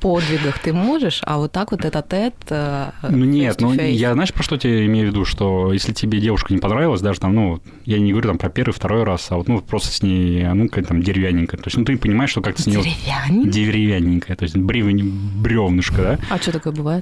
подвигах 0.00 0.58
ты 0.58 0.72
можешь, 0.72 1.20
а 1.24 1.38
вот 1.38 1.52
так 1.52 1.72
вот 1.72 1.84
этот 1.84 2.08
тет 2.08 2.34
Ну 2.50 3.24
нет, 3.24 3.60
ну 3.60 3.72
я 3.74 4.12
знаешь, 4.14 4.32
про 4.32 4.42
что 4.42 4.56
тебе 4.56 4.86
имею 4.86 5.08
в 5.08 5.10
виду, 5.10 5.24
что 5.24 5.72
если 5.72 5.92
тебе 5.92 6.20
девушка 6.20 6.52
не 6.52 6.60
понравилась, 6.60 7.00
даже 7.00 7.20
там, 7.20 7.34
ну, 7.34 7.60
я 7.84 7.98
не 7.98 8.12
говорю 8.12 8.28
там 8.28 8.38
про 8.38 8.48
первый, 8.48 8.72
второй 8.72 9.04
раз, 9.04 9.26
а 9.30 9.36
вот, 9.36 9.48
ну, 9.48 9.60
просто 9.60 9.92
с 9.92 10.02
ней, 10.02 10.46
а, 10.46 10.54
ну, 10.54 10.68
какая 10.68 10.84
там 10.84 11.02
деревянненькая. 11.02 11.58
То 11.60 11.66
есть, 11.66 11.76
ну, 11.76 11.84
ты 11.84 11.96
понимаешь, 11.96 12.30
что 12.30 12.40
как-то 12.40 12.62
с 12.62 12.66
ней... 12.66 12.76
Деревянный? 12.76 13.50
Деревянненькая, 13.50 14.36
то 14.36 14.44
есть 14.44 14.56
бревен, 14.56 15.12
бревнышко, 15.40 15.96
да? 15.96 16.18
А 16.30 16.38
что 16.38 16.52
такое 16.52 16.72
бывает? 16.72 17.01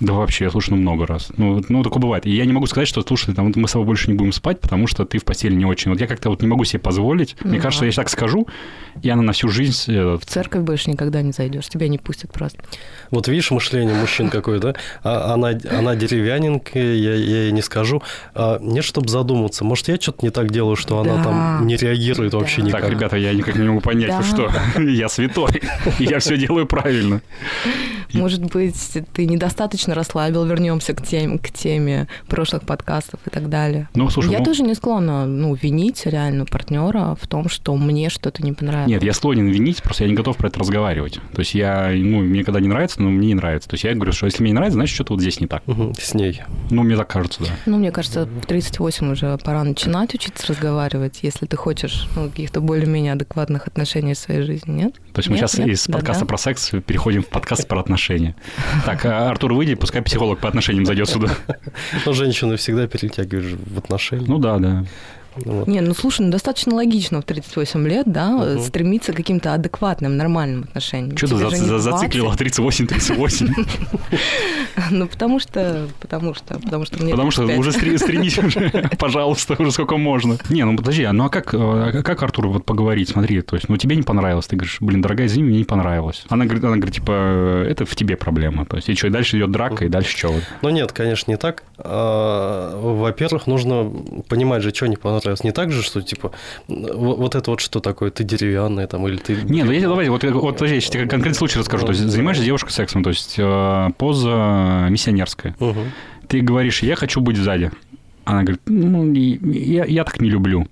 Да 0.00 0.12
вообще, 0.14 0.44
я 0.44 0.50
слушаю 0.50 0.76
ну, 0.76 0.82
много 0.82 1.06
раз. 1.06 1.30
Ну, 1.36 1.62
ну, 1.68 1.82
такое 1.82 2.00
бывает. 2.02 2.26
И 2.26 2.30
я 2.30 2.44
не 2.44 2.52
могу 2.52 2.66
сказать, 2.66 2.88
что, 2.88 3.02
слушай, 3.02 3.32
там, 3.34 3.52
мы 3.54 3.68
с 3.68 3.72
тобой 3.72 3.86
больше 3.86 4.10
не 4.10 4.16
будем 4.16 4.32
спать, 4.32 4.60
потому 4.60 4.86
что 4.88 5.04
ты 5.04 5.18
в 5.18 5.24
постели 5.24 5.54
не 5.54 5.64
очень. 5.64 5.90
Вот 5.90 6.00
я 6.00 6.06
как-то 6.06 6.30
вот 6.30 6.42
не 6.42 6.48
могу 6.48 6.64
себе 6.64 6.80
позволить. 6.80 7.36
Мне 7.44 7.56
Ну 7.58 7.62
кажется, 7.62 7.82
да. 7.82 7.86
я 7.86 7.92
так 7.92 8.08
скажу, 8.10 8.46
и 9.02 9.08
она 9.08 9.22
на 9.22 9.32
всю 9.32 9.48
жизнь... 9.48 9.92
э, 9.92 10.18
В 10.20 10.26
церковь 10.26 10.62
больше 10.62 10.90
никогда 10.90 11.22
не 11.22 11.30
зайдешь, 11.32 11.68
тебя 11.68 11.86
не 11.88 11.98
пустят 11.98 12.32
просто. 12.32 12.58
Вот 13.12 13.28
видишь 13.28 13.50
мышление 13.52 13.94
мужчин 13.94 14.30
какое, 14.30 14.58
да? 14.58 14.74
А 15.04 15.34
она, 15.34 15.50
она 15.70 15.94
деревянненькая, 15.94 16.94
я, 16.94 17.14
я 17.14 17.42
ей 17.44 17.52
не 17.52 17.62
скажу. 17.62 18.02
А, 18.34 18.58
нет, 18.60 18.84
чтобы 18.84 19.08
задуматься. 19.08 19.64
Может, 19.64 19.88
я 19.88 19.96
что-то 19.96 20.24
не 20.24 20.30
так 20.30 20.50
делаю, 20.50 20.74
что 20.76 20.98
она 20.98 21.16
Да. 21.18 21.22
там 21.24 21.66
не 21.66 21.76
реагирует 21.76 22.34
вообще 22.34 22.62
Да. 22.62 22.66
никак. 22.66 22.80
Так, 22.82 22.90
ребята, 22.90 23.16
я 23.16 23.32
никак 23.32 23.54
не 23.56 23.68
могу 23.68 23.80
понять, 23.80 24.08
Да. 24.10 24.22
что, 24.24 24.50
я 24.82 25.08
святой, 25.08 25.62
я 26.00 26.18
все 26.18 26.36
делаю 26.36 26.66
правильно. 26.66 27.22
Может 28.12 28.44
быть, 28.44 28.98
ты 29.12 29.26
недостаточно 29.26 29.93
расслабил, 29.94 30.44
вернемся 30.44 30.94
к 30.94 31.02
теме, 31.02 31.38
к 31.38 31.50
теме 31.50 32.08
прошлых 32.28 32.62
подкастов 32.62 33.20
и 33.26 33.30
так 33.30 33.48
далее. 33.48 33.88
Ну, 33.94 34.10
слушай, 34.10 34.32
я 34.32 34.38
ну- 34.38 34.44
тоже 34.44 34.62
не 34.62 34.74
склонна 34.74 35.26
ну, 35.26 35.54
винить 35.54 36.04
реально 36.06 36.44
партнера 36.44 37.16
в 37.20 37.26
том, 37.26 37.48
что 37.48 37.74
мне 37.76 38.10
что-то 38.10 38.42
не 38.42 38.52
понравилось. 38.52 38.88
Нет, 38.90 39.02
я 39.02 39.12
склонен 39.12 39.48
винить, 39.48 39.82
просто 39.82 40.04
я 40.04 40.10
не 40.10 40.16
готов 40.16 40.36
про 40.36 40.48
это 40.48 40.58
разговаривать. 40.60 41.20
То 41.32 41.40
есть 41.40 41.54
я, 41.54 41.90
ну, 41.94 42.20
мне 42.20 42.44
когда 42.44 42.60
не 42.60 42.68
нравится, 42.68 43.02
но 43.02 43.10
мне 43.10 43.28
не 43.28 43.34
нравится. 43.34 43.68
То 43.68 43.74
есть 43.74 43.84
я 43.84 43.94
говорю, 43.94 44.12
что 44.12 44.26
если 44.26 44.42
мне 44.42 44.50
не 44.50 44.54
нравится, 44.54 44.74
значит, 44.74 44.94
что-то 44.94 45.14
вот 45.14 45.20
здесь 45.20 45.40
не 45.40 45.46
так. 45.46 45.62
Мгм, 45.66 45.94
С 45.98 46.14
ней. 46.14 46.42
Ну, 46.70 46.82
мне 46.82 46.96
так 46.96 47.08
кажется, 47.08 47.40
да. 47.42 47.50
Ну, 47.66 47.78
мне 47.78 47.90
кажется, 47.92 48.26
в 48.26 48.46
38 48.46 49.12
уже 49.12 49.38
пора 49.38 49.64
начинать 49.64 50.14
учиться 50.14 50.46
разговаривать, 50.48 51.20
если 51.22 51.46
ты 51.46 51.56
хочешь 51.56 52.08
ну, 52.16 52.28
каких-то 52.28 52.60
более-менее 52.60 53.12
адекватных 53.12 53.66
отношений 53.66 54.14
в 54.14 54.18
своей 54.18 54.42
жизни, 54.42 54.72
нет? 54.72 54.94
То 55.12 55.20
есть 55.20 55.28
мы 55.28 55.36
Нет, 55.36 55.48
сейчас 55.48 55.58
нет? 55.58 55.68
из 55.68 55.86
подкаста 55.86 56.24
да. 56.24 56.26
про 56.26 56.38
секс 56.38 56.70
переходим 56.86 57.22
в 57.22 57.28
подкаст 57.28 57.68
про 57.68 57.80
отношения. 57.80 58.34
Так, 58.84 59.04
а, 59.04 59.30
Артур, 59.30 59.54
выйди, 59.54 59.73
пускай 59.76 60.02
психолог 60.02 60.40
по 60.40 60.48
отношениям 60.48 60.86
зайдет 60.86 61.08
сюда. 61.08 61.28
Но 62.06 62.12
женщины 62.12 62.56
всегда 62.56 62.86
перетягивают 62.86 63.46
же 63.46 63.56
в 63.56 63.78
отношения. 63.78 64.26
Ну 64.26 64.38
да, 64.38 64.58
да. 64.58 64.84
Вот. 65.36 65.66
Не, 65.66 65.80
ну 65.80 65.94
слушай, 65.94 66.22
ну 66.22 66.30
достаточно 66.30 66.74
логично 66.74 67.20
в 67.20 67.24
38 67.24 67.88
лет, 67.88 68.06
да, 68.06 68.34
угу. 68.34 68.62
стремиться 68.62 69.12
к 69.12 69.16
каким-то 69.16 69.54
адекватным, 69.54 70.16
нормальным 70.16 70.64
отношениям. 70.64 71.16
Что 71.16 71.28
ты 71.28 71.36
за, 71.36 71.50
за, 71.50 71.78
зациклила 71.78 72.32
38-38? 72.34 73.66
Ну, 74.90 75.06
потому 75.06 75.38
что, 75.38 75.88
потому 76.00 76.34
что, 76.34 76.58
потому 76.58 76.84
что 76.84 77.02
мне 77.02 77.12
Потому 77.12 77.30
что 77.30 77.44
уже 77.44 77.72
стремись 77.72 78.38
уже, 78.38 78.90
пожалуйста, 78.98 79.54
уже 79.58 79.70
сколько 79.70 79.96
можно. 79.96 80.36
Не, 80.50 80.64
ну 80.64 80.76
подожди, 80.76 81.04
а 81.04 81.12
ну 81.12 81.24
а 81.24 81.28
как, 81.28 81.54
а 81.54 82.02
как 82.02 82.22
Артур 82.22 82.48
вот 82.48 82.64
поговорить, 82.64 83.08
смотри, 83.08 83.40
то 83.42 83.56
есть, 83.56 83.68
ну 83.68 83.76
тебе 83.76 83.96
не 83.96 84.02
понравилось, 84.02 84.46
ты 84.46 84.56
говоришь, 84.56 84.78
блин, 84.80 85.00
дорогая, 85.00 85.26
извини, 85.26 85.44
мне 85.44 85.58
не 85.58 85.64
понравилось. 85.64 86.24
Она 86.28 86.44
говорит, 86.44 86.64
она 86.64 86.76
говорит, 86.76 86.94
типа, 86.94 87.64
это 87.68 87.86
в 87.86 87.94
тебе 87.94 88.16
проблема, 88.16 88.66
то 88.66 88.76
есть, 88.76 88.88
и 88.88 88.94
что, 88.94 89.06
и 89.06 89.10
дальше 89.10 89.38
идет 89.38 89.50
драка, 89.50 89.84
и 89.84 89.88
дальше 89.88 90.16
что? 90.16 90.34
Ну 90.62 90.70
нет, 90.70 90.92
конечно, 90.92 91.30
не 91.30 91.36
так. 91.36 91.62
А, 91.78 92.78
во-первых, 92.80 93.46
нужно 93.46 93.90
понимать 94.28 94.62
же, 94.62 94.74
что 94.74 94.86
не 94.86 94.96
понравилось. 94.96 95.23
Не 95.42 95.52
так 95.52 95.72
же, 95.72 95.82
что, 95.82 96.02
типа, 96.02 96.32
вот 96.68 97.34
это 97.34 97.50
вот 97.50 97.60
что 97.60 97.80
такое, 97.80 98.10
ты 98.10 98.24
деревянная 98.24 98.86
там, 98.86 99.06
или 99.06 99.16
ты... 99.16 99.34
Не, 99.42 99.62
ну 99.62 99.72
я 99.72 99.78
тебе 99.78 99.88
давай, 99.88 100.08
вот, 100.08 100.24
вот 100.24 100.54
подожди, 100.54 100.76
я 100.76 100.80
тебе 100.80 101.06
конкретный 101.06 101.38
случай 101.38 101.58
расскажу. 101.58 101.86
То 101.86 101.92
есть, 101.92 102.04
занимаешься 102.04 102.44
девушкой 102.44 102.70
сексом, 102.70 103.02
то 103.02 103.10
есть, 103.10 103.36
э, 103.38 103.88
поза 103.98 104.86
миссионерская. 104.90 105.54
Угу. 105.60 105.80
Ты 106.28 106.40
говоришь, 106.40 106.82
я 106.82 106.96
хочу 106.96 107.20
быть 107.20 107.36
сзади. 107.36 107.70
Она 108.24 108.42
говорит, 108.42 108.62
ну, 108.66 109.12
я, 109.12 109.84
я 109.84 110.04
так 110.04 110.20
не 110.20 110.30
люблю. 110.30 110.66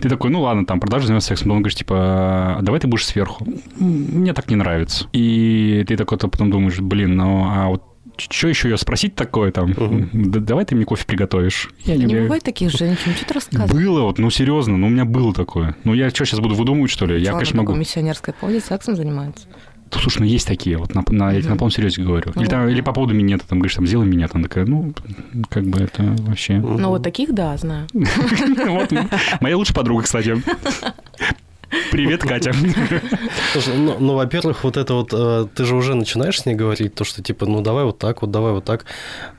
Ты 0.00 0.08
такой, 0.08 0.30
ну 0.30 0.42
ладно, 0.42 0.66
там 0.66 0.80
продажа 0.80 1.06
заниматься 1.06 1.28
сексом. 1.28 1.50
Он 1.52 1.58
говорит, 1.58 1.78
типа, 1.78 2.58
давай 2.62 2.80
ты 2.80 2.86
будешь 2.86 3.06
сверху. 3.06 3.46
Мне 3.78 4.32
так 4.34 4.50
не 4.50 4.56
нравится. 4.56 5.06
И 5.12 5.84
ты 5.88 5.96
такой 5.96 6.18
-то 6.18 6.28
потом 6.28 6.50
думаешь, 6.50 6.78
блин, 6.80 7.16
ну 7.16 7.44
а 7.46 7.68
вот 7.68 7.82
что 8.18 8.48
еще 8.48 8.68
ее 8.68 8.76
спросить 8.76 9.14
такое 9.14 9.52
там? 9.52 9.70
Угу. 9.70 10.08
Да, 10.12 10.40
давай 10.40 10.64
ты 10.64 10.74
мне 10.74 10.84
кофе 10.84 11.04
приготовишь. 11.06 11.70
Я 11.84 11.96
не, 11.96 12.04
не 12.04 12.14
бывает 12.20 12.42
таких 12.42 12.70
женщин, 12.70 13.12
что 13.14 13.26
ты 13.26 13.34
рассказываешь? 13.34 13.72
Было, 13.72 14.02
вот, 14.02 14.18
ну 14.18 14.30
серьезно, 14.30 14.76
ну 14.76 14.86
у 14.86 14.90
меня 14.90 15.04
было 15.04 15.32
такое. 15.32 15.76
Ну 15.84 15.94
я 15.94 16.10
что, 16.10 16.24
сейчас 16.24 16.40
буду 16.40 16.54
выдумывать, 16.54 16.90
что 16.90 17.06
ли? 17.06 17.20
Я, 17.20 17.32
конечно, 17.32 17.58
могу. 17.58 17.74
миссионерской 17.74 18.34
позе 18.34 18.60
сексом 18.60 18.96
занимается? 18.96 19.46
Ну, 19.92 20.00
слушай, 20.00 20.18
ну 20.18 20.24
есть 20.24 20.46
такие, 20.48 20.76
вот 20.76 20.94
на, 20.94 21.04
на, 21.10 21.30
я 21.30 21.48
на 21.48 21.56
полном 21.56 21.70
серьезе 21.70 22.02
говорю. 22.02 22.32
Или, 22.34 22.46
там, 22.46 22.68
или 22.68 22.80
по 22.80 22.92
поводу 22.92 23.14
минета, 23.14 23.46
там 23.46 23.60
говоришь, 23.60 23.76
там, 23.76 23.86
сделай 23.86 24.06
меня, 24.06 24.26
там 24.26 24.42
такая, 24.42 24.66
ну, 24.66 24.92
как 25.48 25.64
бы 25.64 25.78
это 25.78 26.02
вообще... 26.22 26.54
Ну, 26.54 26.88
вот 26.88 27.02
таких, 27.04 27.32
да, 27.32 27.56
знаю. 27.56 27.86
Вот, 28.66 28.92
моя 29.40 29.56
лучшая 29.56 29.76
подруга, 29.76 30.02
кстати. 30.02 30.42
Привет, 31.90 32.22
Катя. 32.22 32.52
Слушай, 33.52 33.76
ну, 33.76 33.96
ну, 33.98 34.14
во-первых, 34.14 34.64
вот 34.64 34.76
это 34.76 34.94
вот, 34.94 35.12
э, 35.12 35.46
ты 35.54 35.64
же 35.64 35.76
уже 35.76 35.94
начинаешь 35.94 36.40
с 36.40 36.46
ней 36.46 36.54
говорить, 36.54 36.94
то, 36.94 37.04
что 37.04 37.22
типа, 37.22 37.46
ну, 37.46 37.60
давай 37.62 37.84
вот 37.84 37.98
так 37.98 38.22
вот, 38.22 38.30
давай 38.30 38.52
вот 38.52 38.64
так. 38.64 38.84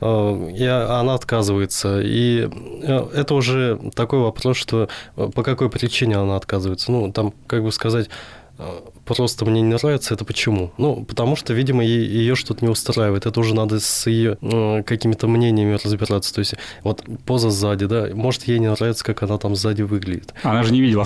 Э, 0.01 0.51
и 0.57 0.65
она 0.65 1.13
отказывается. 1.13 2.01
И 2.01 2.49
э, 2.83 3.07
это 3.13 3.35
уже 3.35 3.79
такой 3.95 4.19
вопрос, 4.19 4.57
что 4.57 4.89
по 5.15 5.43
какой 5.43 5.69
причине 5.69 6.17
она 6.17 6.35
отказывается. 6.35 6.91
Ну, 6.91 7.11
там, 7.11 7.33
как 7.47 7.63
бы 7.63 7.71
сказать, 7.71 8.09
просто 9.05 9.45
мне 9.45 9.61
не 9.61 9.73
нравится, 9.73 10.13
это 10.13 10.25
почему? 10.25 10.71
Ну, 10.77 11.05
потому 11.05 11.35
что, 11.35 11.53
видимо, 11.53 11.83
ее 11.83 12.35
что-то 12.35 12.65
не 12.65 12.71
устраивает. 12.71 13.25
Это 13.25 13.39
уже 13.39 13.55
надо 13.55 13.79
с 13.79 14.07
ее 14.07 14.37
э, 14.41 14.83
какими-то 14.83 15.27
мнениями 15.27 15.77
разбираться. 15.81 16.33
То 16.33 16.39
есть, 16.39 16.55
вот 16.83 17.03
поза 17.25 17.49
сзади, 17.49 17.85
да, 17.85 18.09
может, 18.13 18.43
ей 18.43 18.59
не 18.59 18.69
нравится, 18.69 19.03
как 19.03 19.23
она 19.23 19.37
там 19.37 19.55
сзади 19.55 19.83
выглядит. 19.83 20.33
Она 20.43 20.63
же 20.63 20.73
не 20.73 20.81
видела. 20.81 21.05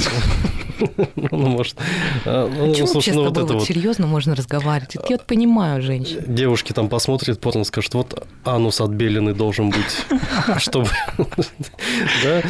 Ну, 1.31 1.37
может. 1.47 1.77
А, 2.25 2.47
ну, 2.47 2.73
Чего 2.73 2.87
вообще 2.93 3.11
с 3.11 3.15
ну, 3.15 3.31
тобой 3.31 3.53
вот 3.53 3.63
серьезно 3.63 4.07
можно 4.07 4.35
разговаривать? 4.35 4.95
Я 4.95 5.17
вот 5.17 5.25
понимаю 5.25 5.81
женщин. 5.81 6.23
Девушки 6.27 6.73
там 6.73 6.89
посмотрят 6.89 7.39
порно, 7.39 7.63
скажут, 7.63 7.93
вот 7.93 8.27
анус 8.43 8.81
отбеленный 8.81 9.33
должен 9.33 9.69
быть, 9.69 10.05
чтобы... 10.57 10.89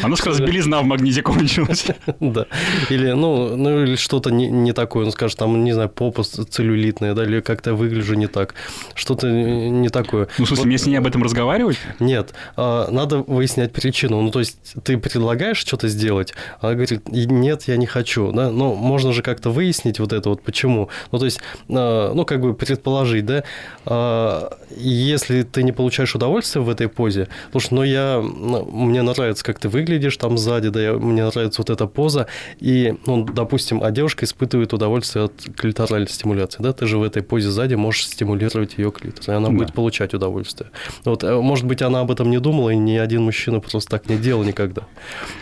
А 0.04 0.08
ну, 0.08 0.16
скажет, 0.16 0.46
белизна 0.46 0.82
в 0.82 0.86
магните 0.86 1.22
кончилась. 1.22 1.88
Да. 2.20 2.46
Или, 2.90 3.12
ну, 3.12 3.56
ну 3.56 3.84
или 3.84 3.96
что-то 3.96 4.32
не 4.32 4.74
такое. 4.74 5.06
Он 5.06 5.12
скажет, 5.12 5.38
там, 5.38 5.64
не 5.64 5.74
знаю, 5.74 5.90
попа 5.90 6.24
целлюлитная, 6.24 7.14
да, 7.14 7.24
или 7.24 7.42
как-то 7.42 7.74
выгляжу 7.74 8.14
не 8.14 8.28
так. 8.28 8.54
Что-то 8.94 9.30
не 9.30 9.90
такое. 9.90 10.28
Ну, 10.38 10.46
в 10.46 10.48
смысле, 10.48 10.66
мне 10.66 10.78
с 10.78 10.86
ней 10.86 10.96
об 10.96 11.08
этом 11.08 11.24
разговаривать? 11.24 11.78
Нет. 12.00 12.34
А, 12.56 12.90
надо 12.92 13.18
выяснять 13.20 13.74
причину. 13.74 14.22
Ну, 14.22 14.32
то 14.32 14.40
есть, 14.40 14.58
ты 14.84 14.98
предлагаешь 14.98 15.58
что-то 15.58 15.88
сделать, 15.88 16.34
она 16.60 16.74
говорит, 16.74 17.10
нет, 17.10 17.64
я 17.68 17.78
не 17.78 17.86
хочу 17.86 18.21
хочу, 18.22 18.32
да, 18.32 18.50
но 18.50 18.76
можно 18.76 19.14
же 19.14 19.22
как-то 19.22 19.50
выяснить 19.50 20.00
вот 20.00 20.14
это 20.14 20.30
вот 20.30 20.42
почему. 20.42 20.90
Ну, 21.12 21.20
то 21.20 21.26
есть, 21.26 21.40
а, 21.70 22.14
ну, 22.14 22.26
как 22.26 22.42
бы 22.42 22.54
предположить, 22.54 23.26
да, 23.26 23.44
а, 23.86 24.58
если 24.76 25.44
ты 25.44 25.64
не 25.64 25.72
получаешь 25.72 26.16
удовольствие 26.16 26.64
в 26.64 26.70
этой 26.70 26.88
позе, 26.88 27.28
потому 27.48 27.62
что, 27.62 27.76
ну, 27.76 27.84
я, 27.84 28.22
ну, 28.22 28.66
мне 28.66 29.02
нравится, 29.02 29.44
как 29.44 29.60
ты 29.60 29.70
выглядишь 29.70 30.18
там 30.18 30.38
сзади, 30.38 30.70
да, 30.70 30.82
я, 30.82 30.94
мне 30.94 31.26
нравится 31.26 31.62
вот 31.62 31.70
эта 31.70 31.88
поза, 31.88 32.28
и, 32.60 32.96
ну, 33.06 33.24
допустим, 33.24 33.84
а 33.84 33.92
девушка 33.92 34.26
испытывает 34.26 34.74
удовольствие 34.74 35.26
от 35.26 35.34
клиторальной 35.56 36.10
стимуляции, 36.10 36.62
да, 36.62 36.74
ты 36.74 36.86
же 36.86 36.98
в 36.98 37.04
этой 37.04 37.24
позе 37.24 37.50
сзади 37.50 37.76
можешь 37.76 38.08
стимулировать 38.08 38.78
ее 38.78 38.92
клитор, 38.92 39.34
и 39.34 39.38
она 39.38 39.48
да. 39.48 39.54
будет 39.54 39.74
получать 39.74 40.14
удовольствие. 40.14 40.70
Вот, 41.06 41.24
э, 41.24 41.36
может 41.42 41.66
быть, 41.66 41.82
она 41.82 42.02
об 42.02 42.12
этом 42.12 42.30
не 42.30 42.40
думала, 42.40 42.70
и 42.70 42.78
ни 42.78 42.98
один 42.98 43.24
мужчина 43.24 43.60
просто 43.60 43.90
так 43.90 44.10
не 44.10 44.18
делал 44.18 44.44
никогда. 44.44 44.84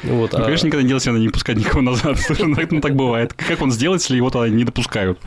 Вот, 0.03 0.33
ну, 0.33 0.39
а... 0.39 0.43
конечно, 0.43 0.67
никогда 0.67 0.83
не 0.83 0.87
делал, 0.89 0.99
если 0.99 1.09
она 1.09 1.19
не 1.19 1.29
пускать 1.29 1.57
никого 1.57 1.81
назад, 1.81 2.17
ну, 2.71 2.81
так 2.81 2.95
бывает. 2.95 3.33
Как 3.33 3.61
он 3.61 3.71
сделает, 3.71 4.01
если 4.01 4.17
его 4.17 4.29
туда 4.29 4.49
не 4.49 4.63
допускают? 4.63 5.19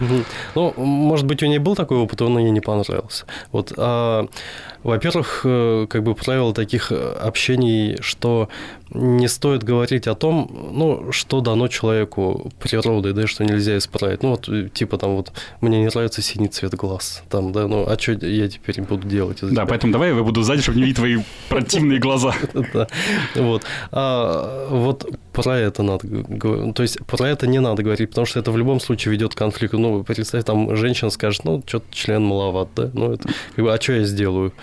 Ну, 0.54 0.74
может 0.76 1.26
быть, 1.26 1.42
у 1.42 1.46
нее 1.46 1.58
был 1.58 1.74
такой 1.74 1.98
опыт, 1.98 2.22
он 2.22 2.38
ей 2.38 2.50
не 2.50 2.60
понравился. 2.60 3.26
Вот, 3.50 3.72
а, 3.76 4.26
во-первых, 4.82 5.42
э, 5.44 5.86
как 5.88 6.02
бы 6.02 6.14
правило 6.14 6.52
таких 6.52 6.92
э, 6.92 7.12
общений, 7.12 7.98
что 8.00 8.48
не 8.94 9.28
стоит 9.28 9.64
говорить 9.64 10.06
о 10.06 10.14
том, 10.14 10.50
ну, 10.72 11.12
что 11.12 11.40
дано 11.40 11.68
человеку 11.68 12.50
природой, 12.58 13.12
да, 13.12 13.26
что 13.26 13.44
нельзя 13.44 13.78
исправить. 13.78 14.22
Ну, 14.22 14.30
вот, 14.30 14.48
э, 14.48 14.68
типа, 14.72 14.98
там, 14.98 15.16
вот, 15.16 15.32
мне 15.60 15.80
не 15.80 15.86
нравится 15.86 16.20
синий 16.20 16.48
цвет 16.48 16.74
глаз, 16.74 17.22
там, 17.30 17.52
да, 17.52 17.68
ну, 17.68 17.86
а 17.88 17.98
что 17.98 18.12
я 18.12 18.48
теперь 18.48 18.82
буду 18.82 19.08
делать? 19.08 19.38
Да, 19.42 19.66
поэтому 19.66 19.92
давай 19.92 20.14
я 20.14 20.22
буду 20.22 20.42
сзади, 20.42 20.62
чтобы 20.62 20.78
не 20.78 20.82
видеть 20.82 20.96
твои 20.96 21.18
противные 21.48 21.98
глаза. 21.98 22.34
Да, 22.74 22.88
вот. 23.36 23.62
А 23.92 24.68
вот 24.68 25.06
про 25.32 25.58
это 25.58 25.82
надо 25.82 26.06
говорить. 26.06 26.74
То 26.74 26.82
есть, 26.82 26.98
про 27.06 27.28
это 27.28 27.46
не 27.46 27.60
надо 27.60 27.82
говорить, 27.82 28.10
потому 28.10 28.26
что 28.26 28.40
это 28.40 28.50
в 28.50 28.58
любом 28.58 28.80
случае 28.80 29.12
ведет 29.12 29.34
к 29.34 29.38
конфликту. 29.38 29.78
Ну, 29.78 30.04
представь, 30.04 30.44
там 30.44 30.76
женщина 30.76 31.10
скажет, 31.10 31.44
ну, 31.44 31.62
что-то 31.66 31.86
член 31.92 32.22
маловат, 32.22 32.68
да, 32.76 32.90
ну, 32.92 33.12
это, 33.12 33.28
а 33.56 33.80
что 33.80 33.92
я 33.94 34.04
сделаю? 34.04 34.52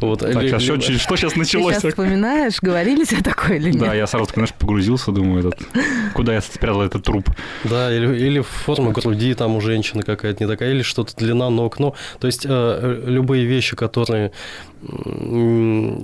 Вот. 0.00 0.20
Так, 0.20 0.42
сейчас, 0.42 0.62
что, 0.62 0.80
что 0.80 1.16
сейчас 1.16 1.36
началось? 1.36 1.74
Ты 1.74 1.80
сейчас 1.80 1.92
вспоминаешь, 1.92 2.60
говорили 2.60 3.04
тебе 3.04 3.22
такое 3.22 3.56
или 3.56 3.70
нет? 3.70 3.80
Да, 3.80 3.94
я 3.94 4.06
сразу, 4.06 4.30
знаешь, 4.32 4.52
погрузился, 4.52 5.10
думаю, 5.12 5.40
этот, 5.40 5.58
куда 6.14 6.34
я 6.34 6.40
спрятал 6.40 6.82
этот 6.82 7.02
труп. 7.04 7.30
Да, 7.64 7.94
или, 7.94 8.16
или 8.18 8.40
форма 8.40 8.92
груди 8.92 9.34
там 9.34 9.56
у 9.56 9.60
женщины 9.60 10.02
какая-то 10.02 10.44
не 10.44 10.50
такая, 10.50 10.72
или 10.72 10.82
что-то 10.82 11.16
длина 11.16 11.50
ног. 11.50 11.78
Ну, 11.78 11.94
то 12.20 12.26
есть 12.26 12.44
э, 12.46 13.02
любые 13.06 13.46
вещи, 13.46 13.76
которые 13.76 14.32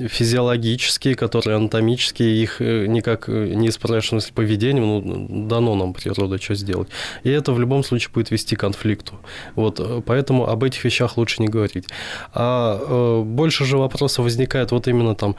физиологические, 0.09 1.15
которые 1.15 1.57
анатомические, 1.57 2.43
их 2.43 2.61
э, 2.61 2.87
никак 2.87 3.29
э, 3.29 3.53
не 3.55 3.69
исправляешь 3.69 4.07
в 4.07 4.09
смысле 4.09 4.33
поведением, 4.35 4.87
ну, 4.87 5.47
дано 5.47 5.75
нам 5.75 5.93
природа, 5.93 6.41
что 6.41 6.55
сделать. 6.55 6.89
И 7.23 7.31
это 7.31 7.53
в 7.53 7.61
любом 7.61 7.85
случае 7.85 8.11
будет 8.13 8.31
вести 8.31 8.57
к 8.57 8.61
конфликту. 8.61 9.21
Вот, 9.55 9.79
э, 9.79 10.01
поэтому 10.05 10.49
об 10.49 10.65
этих 10.65 10.83
вещах 10.85 11.19
лучше 11.19 11.43
не 11.43 11.49
говорить. 11.49 11.87
А 12.33 12.81
больше 13.25 13.65
же 13.65 13.79
вопросов 13.79 14.25
возникает 14.25 14.73
вот 14.73 14.89
именно 14.89 15.15
там 15.15 15.37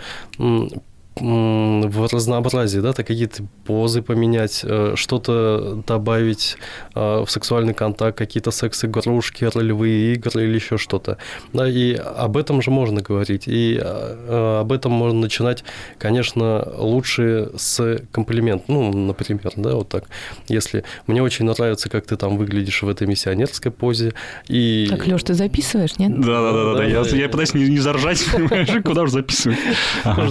в 1.15 2.11
разнообразии, 2.11 2.79
да, 2.79 2.93
так 2.93 3.05
какие-то 3.07 3.43
позы 3.65 4.01
поменять, 4.01 4.61
э, 4.63 4.93
что-то 4.95 5.83
добавить 5.85 6.57
э, 6.95 7.23
в 7.25 7.29
сексуальный 7.29 7.73
контакт, 7.73 8.17
какие-то 8.17 8.51
секс-игрушки, 8.51 9.45
ролевые 9.45 10.13
игры 10.13 10.45
или 10.45 10.55
еще 10.55 10.77
что-то. 10.77 11.17
Да, 11.53 11.69
и 11.69 11.93
об 11.93 12.37
этом 12.37 12.61
же 12.61 12.71
можно 12.71 13.01
говорить. 13.01 13.43
И 13.47 13.79
э, 13.79 14.59
об 14.61 14.71
этом 14.71 14.91
можно 14.91 15.19
начинать, 15.19 15.63
конечно, 15.99 16.67
лучше 16.77 17.51
с 17.57 18.01
комплимента. 18.11 18.65
Ну, 18.67 18.91
например, 18.91 19.51
да, 19.55 19.75
вот 19.75 19.89
так. 19.89 20.05
Если 20.47 20.83
мне 21.05 21.21
очень 21.21 21.45
нравится, 21.45 21.89
как 21.89 22.07
ты 22.07 22.17
там 22.17 22.37
выглядишь 22.37 22.81
в 22.81 22.89
этой 22.89 23.05
миссионерской 23.05 23.71
позе. 23.71 24.13
И... 24.47 24.87
Так, 24.89 25.05
Леш, 25.05 25.23
ты 25.23 25.35
записываешь, 25.35 25.97
нет? 25.99 26.19
Да, 26.19 26.41
да, 26.41 26.51
да, 26.51 26.73
да. 26.77 26.83
Я, 26.85 27.01
я 27.01 27.29
пытаюсь 27.29 27.53
не, 27.53 27.69
не 27.69 27.79
заржать, 27.79 28.25
куда 28.83 29.03
уже 29.03 29.13
записывать. 29.13 29.59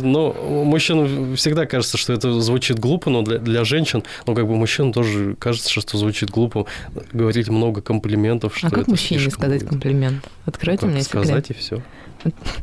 Ну, 0.03 0.65
мужчин 0.73 1.37
всегда 1.37 1.67
кажется, 1.67 1.97
что 1.97 2.12
это 2.12 2.41
звучит 2.41 2.79
глупо, 2.79 3.11
но 3.11 3.23
для, 3.23 3.38
для 3.38 3.64
женщин, 3.64 4.02
ну, 4.26 4.35
как 4.35 4.47
бы 4.47 4.57
мужчин 4.57 4.93
тоже 4.93 5.37
кажется, 5.38 5.71
что 5.71 5.99
звучит 5.99 6.31
глупо 6.31 6.67
говорить 7.12 7.49
много 7.49 7.81
комплиментов. 7.81 8.57
Что 8.57 8.69
а 8.69 8.71
как 8.71 8.88
мужчине 8.88 9.31
сказать 9.31 9.64
комплимент? 9.64 10.29
Откройте 10.47 10.87
ну, 10.87 10.93
мне 10.93 11.02
сказать 11.02 11.50
и 11.50 11.55
все. 11.55 11.83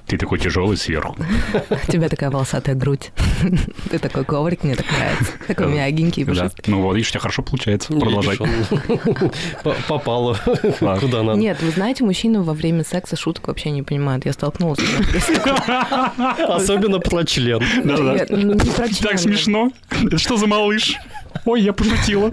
Ты 0.08 0.18
такой 0.18 0.40
тяжелый 0.40 0.78
сверху. 0.78 1.16
У 1.70 1.92
тебя 1.92 2.10
такая 2.10 2.30
волосатая 2.30 2.76
грудь. 2.76 3.12
Ты 3.92 4.00
такой 4.00 4.24
коврик, 4.26 4.64
мне 4.64 4.76
так 4.76 4.86
нравится. 4.92 5.32
Такой 5.48 5.68
мягенький, 5.68 6.24
Да. 6.24 6.32
пушистый. 6.34 6.64
Ну 6.68 6.82
вот, 6.82 6.96
видишь, 6.96 7.10
у 7.10 7.12
тебя 7.12 7.20
хорошо 7.22 7.42
получается. 7.44 7.94
По- 9.64 9.76
Попало 9.88 10.38
куда 11.00 11.24
надо. 11.24 11.40
Нет, 11.40 11.62
вы 11.62 11.72
знаете, 11.72 12.04
мужчины 12.04 12.42
во 12.42 12.54
время 12.54 12.84
секса 12.84 13.16
шуток 13.16 13.48
вообще 13.48 13.72
не 13.72 13.84
понимают. 13.84 14.26
Я 14.26 14.34
столкнулась. 14.34 14.80
Особенно 16.48 17.00
про 17.00 17.24
член. 17.24 17.62
Ну, 17.84 18.14
не 18.54 18.72
про 18.72 18.88
член, 18.90 19.02
Так 19.02 19.20
смешно. 19.20 19.72
Это 19.92 20.18
что 20.18 20.38
за 20.38 20.48
малыш? 20.48 20.96
Ой, 21.46 21.62
я 21.62 21.74
пошутила. 21.74 22.32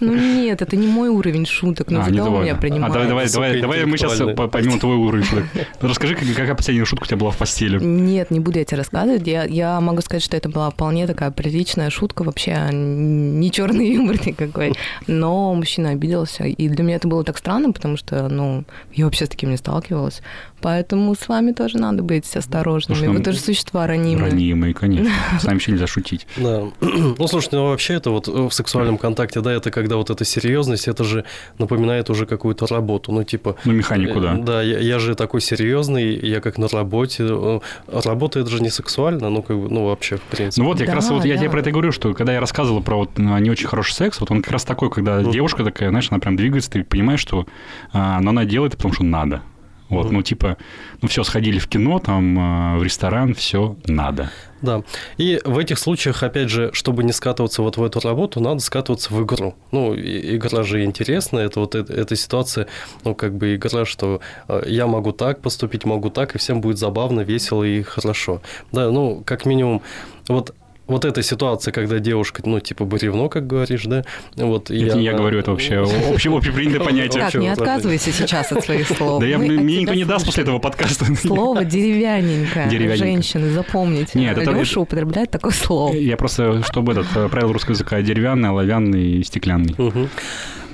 Ну 0.00 0.14
нет, 0.14 0.62
это 0.62 0.76
не 0.76 0.86
мой 0.86 1.08
уровень 1.08 1.46
шуток. 1.46 1.90
Ну 1.90 2.00
А, 2.00 2.04
зато 2.04 2.24
твой. 2.26 2.42
меня 2.42 2.54
А 2.54 2.56
принимают. 2.56 2.92
давай, 2.92 3.08
давай, 3.08 3.28
давай, 3.30 3.60
давай 3.60 3.84
мы 3.86 3.96
сейчас 3.98 4.18
поймем 4.50 4.78
твой 4.78 4.96
уровень. 4.96 5.24
шуток. 5.24 5.44
Расскажи, 5.80 6.14
как- 6.14 6.28
какая 6.34 6.54
последняя 6.54 6.84
шутка 6.84 7.04
у 7.04 7.06
тебя 7.06 7.16
была 7.18 7.30
в 7.30 7.36
постели? 7.36 7.78
Нет, 7.82 8.30
не 8.30 8.40
буду 8.40 8.58
я 8.58 8.64
тебе 8.64 8.78
рассказывать. 8.78 9.26
Я, 9.26 9.44
я 9.44 9.80
могу 9.80 10.00
сказать, 10.02 10.22
что 10.22 10.36
это 10.36 10.48
была 10.48 10.70
вполне 10.70 11.06
такая 11.06 11.30
приличная 11.30 11.90
шутка, 11.90 12.22
вообще 12.24 12.56
не 12.72 13.50
черный 13.50 13.92
юмор 13.94 14.16
никакой. 14.26 14.74
Но 15.06 15.54
мужчина 15.54 15.90
обиделся. 15.90 16.44
И 16.44 16.68
для 16.68 16.84
меня 16.84 16.96
это 16.96 17.08
было 17.08 17.24
так 17.24 17.38
странно, 17.38 17.72
потому 17.72 17.96
что, 17.96 18.28
ну, 18.28 18.64
я 18.92 19.04
вообще 19.04 19.26
с 19.26 19.28
таким 19.28 19.50
не 19.50 19.56
сталкивалась. 19.56 20.22
Поэтому 20.64 21.14
с 21.14 21.28
вами 21.28 21.52
тоже 21.52 21.76
надо 21.76 22.02
быть 22.02 22.24
осторожными. 22.34 22.96
Слушай, 22.96 23.08
ну, 23.12 23.18
Вы 23.18 23.22
тоже 23.22 23.38
существа 23.38 23.86
ранимые. 23.86 24.30
Ранимые, 24.30 24.72
конечно. 24.72 25.12
С 25.38 25.44
нами 25.44 25.58
еще 25.58 25.72
нельзя 25.72 25.86
шутить. 25.86 26.26
Да. 26.38 26.62
Ну, 26.80 27.26
слушайте, 27.28 27.56
ну 27.56 27.68
вообще 27.68 27.94
это 27.94 28.10
вот 28.10 28.28
в 28.28 28.50
сексуальном 28.50 28.96
контакте, 28.96 29.42
да, 29.42 29.52
это 29.52 29.70
когда 29.70 29.96
вот 29.96 30.08
эта 30.08 30.24
серьезность, 30.24 30.88
это 30.88 31.04
же 31.04 31.24
напоминает 31.58 32.08
уже 32.08 32.24
какую-то 32.24 32.66
работу. 32.66 33.12
Ну, 33.12 33.24
типа... 33.24 33.56
Ну, 33.66 33.72
механику, 33.74 34.20
да. 34.20 34.36
э, 34.38 34.42
Да, 34.42 34.62
я, 34.62 34.78
я 34.78 34.98
же 34.98 35.14
такой 35.14 35.42
серьезный, 35.42 36.16
я 36.18 36.40
как 36.40 36.56
на 36.56 36.66
работе. 36.68 37.26
Э, 37.28 37.60
Работа 37.86 38.40
это 38.40 38.48
же 38.48 38.62
не 38.62 38.70
сексуально, 38.70 39.28
ну, 39.28 39.42
как 39.42 39.58
бы, 39.58 39.68
ну, 39.68 39.84
вообще, 39.84 40.16
в 40.16 40.22
принципе. 40.22 40.62
Ну 40.62 40.68
вот 40.68 40.80
я 40.80 40.86
как 40.86 40.94
Да, 40.94 41.00
раз 41.02 41.10
вот 41.10 41.26
я 41.26 41.34
да. 41.34 41.40
тебе 41.40 41.50
про 41.50 41.60
это 41.60 41.72
говорю, 41.72 41.92
что 41.92 42.14
когда 42.14 42.32
я 42.32 42.40
рассказывал 42.40 42.82
про 42.82 42.96
вот 42.96 43.10
а, 43.18 43.38
не 43.38 43.50
очень 43.50 43.66
хороший 43.66 43.92
секс, 43.92 44.18
вот 44.18 44.30
он 44.30 44.40
как 44.40 44.52
раз 44.52 44.64
такой, 44.64 44.88
когда 44.90 45.20
Мгм. 45.20 45.30
девушка 45.30 45.62
такая, 45.62 45.90
знаешь, 45.90 46.08
она 46.10 46.20
прям 46.20 46.36
двигается, 46.36 46.70
ты 46.70 46.84
понимаешь, 46.84 47.20
что 47.20 47.44
а, 47.92 48.18
но 48.20 48.30
она 48.30 48.46
делает 48.46 48.76
потому, 48.78 48.94
что 48.94 49.04
надо. 49.04 49.42
Вот, 49.90 50.06
Мгм. 50.06 50.14
ну 50.14 50.22
типа, 50.22 50.56
ну 51.02 51.08
все, 51.08 51.22
сходили 51.24 51.58
в 51.58 51.68
кино, 51.68 51.98
там, 51.98 52.36
а, 52.38 52.78
в 52.78 52.82
ресторан, 52.82 53.34
все 53.34 53.76
надо. 53.86 54.30
Да. 54.62 54.82
И 55.18 55.40
в 55.44 55.58
этих 55.58 55.78
случаях, 55.78 56.22
опять 56.22 56.48
же, 56.48 56.70
чтобы 56.72 57.04
не 57.04 57.12
скатываться 57.12 57.60
вот 57.60 57.76
в 57.76 57.84
эту 57.84 58.00
работу, 58.00 58.40
надо 58.40 58.60
скатываться 58.60 59.12
в 59.12 59.22
игру. 59.22 59.54
Ну, 59.72 59.94
игра 59.94 60.62
же 60.62 60.84
интересная, 60.84 61.44
это 61.46 61.60
вот 61.60 61.74
э- 61.74 61.84
эта 61.86 62.16
ситуация, 62.16 62.66
ну, 63.04 63.14
как 63.14 63.34
бы 63.34 63.56
игра, 63.56 63.84
что 63.84 64.20
э, 64.48 64.62
я 64.66 64.86
могу 64.86 65.12
так 65.12 65.42
поступить, 65.42 65.84
могу 65.84 66.08
так, 66.08 66.34
и 66.34 66.38
всем 66.38 66.62
будет 66.62 66.78
забавно, 66.78 67.20
весело 67.20 67.62
и 67.62 67.82
хорошо. 67.82 68.40
Да, 68.72 68.90
ну, 68.90 69.22
как 69.26 69.44
минимум, 69.44 69.82
вот 70.28 70.54
вот 70.86 71.04
эта 71.04 71.22
ситуация, 71.22 71.72
когда 71.72 71.98
девушка, 71.98 72.42
ну, 72.44 72.60
типа 72.60 72.84
бревно, 72.84 73.28
как 73.28 73.46
говоришь, 73.46 73.84
да, 73.84 74.04
вот 74.36 74.70
Это 74.70 74.96
не 74.96 75.04
я 75.04 75.14
говорю, 75.14 75.38
это 75.38 75.50
вообще 75.52 75.80
обще- 76.14 76.36
общепринятое 76.36 76.80
понятие. 76.84 77.22
Так, 77.22 77.34
не 77.34 77.48
отказывайся 77.48 78.12
сейчас 78.12 78.52
от 78.52 78.64
своих 78.64 78.88
слов. 78.96 79.20
Да 79.20 79.26
я, 79.26 79.38
мне 79.38 79.78
никто 79.78 79.94
не 79.94 80.04
даст 80.04 80.26
после 80.26 80.42
этого 80.42 80.58
подкаста. 80.58 81.06
Слово 81.16 81.64
деревянненькое. 81.64 82.68
Деревянненько. 82.68 83.04
Женщины, 83.04 83.50
запомните. 83.50 84.18
Нет, 84.18 84.36
это- 84.38 84.50
Леша 84.52 84.80
употребляет 84.80 85.30
такое 85.30 85.52
слово. 85.52 85.94
Я 85.94 86.16
просто, 86.16 86.62
чтобы 86.64 86.92
этот, 86.92 87.06
э, 87.16 87.28
правило 87.28 87.52
русского 87.52 87.72
языка 87.74 88.00
деревянный, 88.02 88.50
оловянный 88.50 89.12
и 89.18 89.24
стеклянный. 89.24 89.74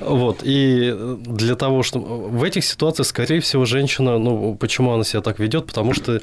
Вот, 0.00 0.40
и 0.42 0.95
для 1.26 1.57
того, 1.57 1.83
что 1.83 1.99
в 1.99 2.42
этих 2.42 2.64
ситуациях, 2.64 3.07
скорее 3.07 3.40
всего, 3.40 3.66
женщина, 3.66 4.19
ну, 4.19 4.54
почему 4.54 4.92
она 4.92 5.04
себя 5.04 5.21
так 5.21 5.38
ведет, 5.38 5.66
потому 5.66 5.92
что, 5.92 6.21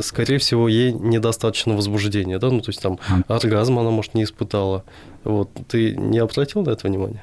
скорее 0.00 0.38
всего, 0.38 0.68
ей 0.68 0.92
недостаточно 0.92 1.74
возбуждения, 1.74 2.38
да, 2.38 2.50
ну, 2.50 2.60
то 2.60 2.70
есть 2.70 2.80
там 2.80 2.98
оргазм 3.28 3.78
она, 3.80 3.90
может, 3.90 4.14
не 4.14 4.22
испытала. 4.22 4.84
Вот, 5.24 5.50
ты 5.68 5.96
не 5.96 6.18
обратил 6.18 6.62
на 6.62 6.70
это 6.70 6.86
внимание? 6.86 7.22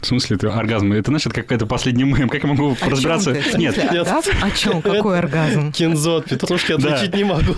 В 0.00 0.06
смысле, 0.06 0.36
это 0.36 0.54
оргазм? 0.54 0.92
Это 0.92 1.10
значит 1.10 1.32
какая-то 1.32 1.66
последний 1.66 2.04
мем. 2.04 2.28
Как 2.28 2.44
я 2.44 2.48
могу 2.48 2.76
О 2.80 2.88
разбираться? 2.88 3.32
Нет, 3.56 3.76
нет. 3.90 4.06
О 4.06 4.50
чем? 4.52 4.80
Какой 4.80 5.18
оргазм? 5.18 5.72
Кинзо 5.72 6.18
от 6.18 6.26
петрушки 6.26 6.72
отличить 6.72 7.14
не 7.14 7.24
могу, 7.24 7.54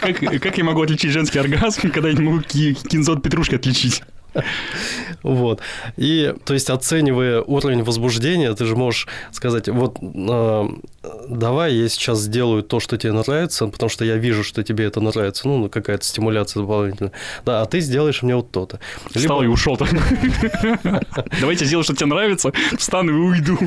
как, 0.00 0.56
я 0.58 0.64
могу 0.64 0.82
отличить 0.82 1.10
женский 1.10 1.38
оргазм, 1.38 1.90
когда 1.92 2.08
я 2.08 2.14
не 2.14 2.22
могу 2.22 2.40
ки- 2.40 2.74
кинзо 2.74 3.12
от 3.12 3.22
петрушки 3.22 3.56
отличить? 3.56 4.02
Вот. 5.22 5.60
И, 5.96 6.34
то 6.44 6.54
есть, 6.54 6.70
оценивая 6.70 7.42
уровень 7.42 7.84
возбуждения, 7.84 8.52
ты 8.54 8.64
же 8.64 8.74
можешь 8.74 9.06
сказать, 9.30 9.68
вот, 9.68 9.98
э, 10.02 10.68
давай 11.28 11.74
я 11.74 11.88
сейчас 11.88 12.20
сделаю 12.20 12.62
то, 12.62 12.80
что 12.80 12.96
тебе 12.96 13.12
нравится, 13.12 13.66
потому 13.66 13.88
что 13.88 14.04
я 14.04 14.16
вижу, 14.16 14.42
что 14.42 14.62
тебе 14.62 14.86
это 14.86 15.00
нравится, 15.00 15.46
ну, 15.46 15.68
какая-то 15.68 16.04
стимуляция 16.04 16.62
дополнительная. 16.62 17.12
Да, 17.44 17.62
а 17.62 17.66
ты 17.66 17.80
сделаешь 17.80 18.22
мне 18.22 18.34
вот 18.34 18.50
то-то. 18.50 18.80
Встал 19.14 19.42
и 19.42 19.46
ушел. 19.46 19.78
Давайте 21.40 21.64
сделаю, 21.64 21.84
что 21.84 21.94
тебе 21.94 22.06
нравится, 22.06 22.52
встану 22.78 23.12
и 23.12 23.14
уйду. 23.14 23.58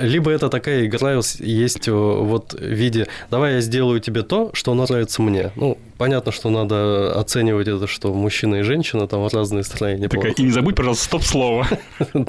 Либо 0.00 0.30
это 0.30 0.48
такая 0.48 0.86
игра 0.86 1.14
есть 1.14 1.88
э, 1.88 1.92
вот 1.92 2.54
в 2.54 2.62
виде 2.62 3.06
«давай 3.30 3.54
я 3.54 3.60
сделаю 3.60 4.00
тебе 4.00 4.22
то, 4.22 4.50
что 4.52 4.74
нравится 4.74 5.22
мне». 5.22 5.50
Ну, 5.56 5.78
понятно, 5.98 6.32
что 6.32 6.50
надо 6.50 7.18
оценивать 7.18 7.68
это, 7.68 7.86
что 7.86 8.12
мужчина 8.12 8.56
и 8.56 8.62
женщина 8.62 9.06
там 9.06 9.26
разные 9.26 9.64
строения. 9.64 10.08
Такая, 10.08 10.32
полов. 10.32 10.38
и 10.38 10.42
не 10.42 10.50
забудь, 10.50 10.74
пожалуйста, 10.76 11.04
стоп-слово. 11.04 11.66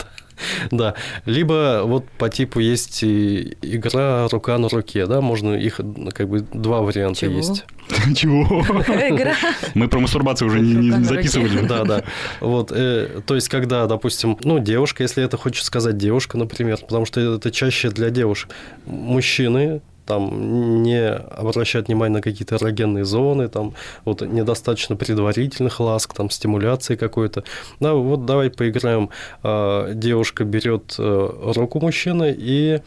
Да. 0.71 0.95
Либо 1.25 1.83
вот 1.85 2.09
по 2.17 2.29
типу 2.29 2.59
есть 2.59 3.03
игра 3.03 4.27
рука 4.27 4.57
на 4.57 4.69
руке, 4.69 5.05
да, 5.05 5.21
можно 5.21 5.53
их 5.53 5.79
как 6.13 6.27
бы 6.27 6.41
два 6.41 6.81
варианта 6.81 7.21
Чего? 7.21 7.37
есть. 7.37 7.65
Чего? 8.15 8.43
Игра. 8.61 9.35
Мы 9.73 9.87
про 9.87 9.99
мастурбацию 9.99 10.49
уже 10.49 10.59
не, 10.59 10.89
не- 10.89 11.03
записывали. 11.05 11.65
Да, 11.65 11.83
да. 11.83 12.03
Вот, 12.41 12.71
э, 12.73 13.21
то 13.25 13.35
есть, 13.35 13.49
когда, 13.49 13.85
допустим, 13.87 14.37
ну, 14.43 14.59
девушка, 14.59 15.03
если 15.03 15.23
это 15.23 15.37
хочет 15.37 15.63
сказать 15.63 15.97
девушка, 15.97 16.37
например, 16.37 16.77
потому 16.81 17.05
что 17.05 17.35
это 17.35 17.51
чаще 17.51 17.89
для 17.89 18.09
девушек. 18.09 18.49
Мужчины 18.85 19.81
там 20.05 20.83
не 20.83 21.09
обращают 21.09 21.87
внимание 21.87 22.17
на 22.17 22.21
какие-то 22.21 22.55
эрогенные 22.55 23.05
зоны, 23.05 23.47
там 23.47 23.73
вот 24.05 24.21
недостаточно 24.21 24.95
предварительных 24.95 25.79
ласк, 25.79 26.13
там 26.13 26.29
стимуляции 26.29 26.95
какой-то. 26.95 27.43
Да, 27.79 27.93
вот 27.93 28.25
давай 28.25 28.49
поиграем. 28.49 29.09
А, 29.43 29.93
Девушка 29.93 30.43
берет 30.43 30.95
э, 30.97 31.29
руку 31.55 31.79
мужчины 31.79 32.35
и 32.37 32.81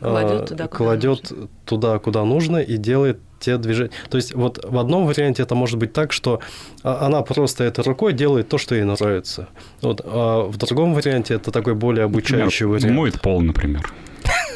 а, 0.00 0.10
Кладет 0.10 0.48
туда, 0.48 0.68
куда 0.68 0.68
кладет 0.68 1.32
туда, 1.64 1.98
куда 1.98 2.24
нужно, 2.24 2.58
и 2.58 2.76
делает 2.76 3.18
те 3.40 3.56
движения. 3.56 3.90
То 4.10 4.16
есть 4.16 4.34
вот 4.34 4.64
в 4.64 4.78
одном 4.78 5.06
варианте 5.06 5.42
это 5.42 5.54
может 5.54 5.78
быть 5.78 5.92
так, 5.92 6.12
что 6.12 6.40
а, 6.82 7.06
она 7.06 7.22
просто 7.22 7.64
этой 7.64 7.84
рукой 7.84 8.12
делает 8.12 8.48
то, 8.48 8.58
что 8.58 8.74
ей 8.74 8.84
нравится. 8.84 9.48
Вот, 9.80 10.00
а 10.04 10.42
в 10.42 10.56
другом 10.56 10.94
варианте 10.94 11.34
это 11.34 11.50
такой 11.50 11.74
более 11.74 12.04
обучающий 12.04 12.66
Например, 12.66 12.80
вариант. 12.80 12.96
Моет 12.96 13.20
пол, 13.20 13.40
например. 13.40 13.92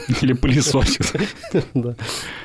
Или 0.22 0.32
пылесосит. 0.32 1.12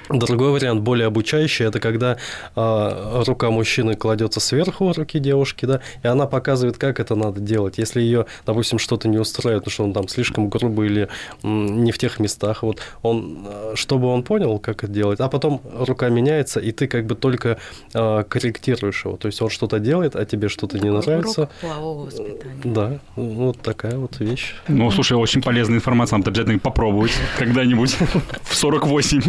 Другой 0.10 0.52
вариант, 0.52 0.82
более 0.82 1.08
обучающий, 1.08 1.66
это 1.66 1.80
когда 1.80 2.18
а, 2.56 3.24
рука 3.26 3.50
мужчины 3.50 3.96
кладется 3.96 4.40
сверху 4.40 4.94
руки 4.94 5.20
девушки, 5.20 5.66
да, 5.66 5.82
и 6.02 6.08
она 6.08 6.28
показывает, 6.28 6.78
как 6.78 7.00
это 7.00 7.16
надо 7.16 7.42
делать. 7.42 7.78
Если 7.78 8.02
ее, 8.02 8.26
допустим, 8.46 8.80
что-то 8.80 9.10
не 9.10 9.18
устраивает, 9.18 9.66
ну, 9.66 9.72
что 9.72 9.84
он 9.84 9.94
там 9.94 10.08
слишком 10.08 10.50
грубый 10.50 10.88
или 10.88 11.10
не 11.44 11.92
в 11.92 11.98
тех 11.98 12.20
местах, 12.20 12.64
вот 12.64 12.80
он, 13.02 13.46
а, 13.46 13.74
чтобы 13.76 14.08
он 14.08 14.24
понял, 14.24 14.60
как 14.60 14.84
это 14.84 14.94
делать, 14.94 15.20
а 15.20 15.28
потом 15.28 15.62
рука 15.78 16.10
меняется, 16.10 16.60
и 16.60 16.72
ты 16.72 16.88
как 16.88 17.06
бы 17.06 17.16
только 17.16 17.58
а, 17.94 18.24
корректируешь 18.24 19.04
его. 19.06 19.18
То 19.18 19.28
есть 19.28 19.42
он 19.42 19.50
что-то 19.50 19.80
делает, 19.80 20.16
а 20.16 20.26
тебе 20.26 20.48
что-то 20.48 20.80
не 20.80 20.90
нравится. 20.90 21.50
полового 21.62 22.06
воспитания. 22.06 22.62
Да, 22.64 23.00
вот 23.16 23.60
такая 23.62 23.98
вот 23.98 24.20
вещь. 24.20 24.56
Ну, 24.68 24.90
слушай, 24.92 25.14
очень 25.14 25.42
полезная 25.42 25.78
информация, 25.78 26.18
надо 26.18 26.32
обязательно 26.32 26.60
попробовать 26.60 27.12
когда-нибудь 27.48 27.98
в 28.44 28.56
48. 28.56 29.22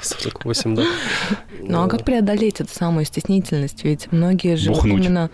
48, 0.00 0.74
да. 0.74 0.84
Ну 1.60 1.82
а 1.82 1.88
как 1.88 2.04
преодолеть 2.04 2.60
эту 2.60 2.72
самую 2.72 3.06
стеснительность? 3.06 3.84
Ведь 3.84 4.12
многие 4.12 4.56
же 4.56 4.70
именно 4.72 5.30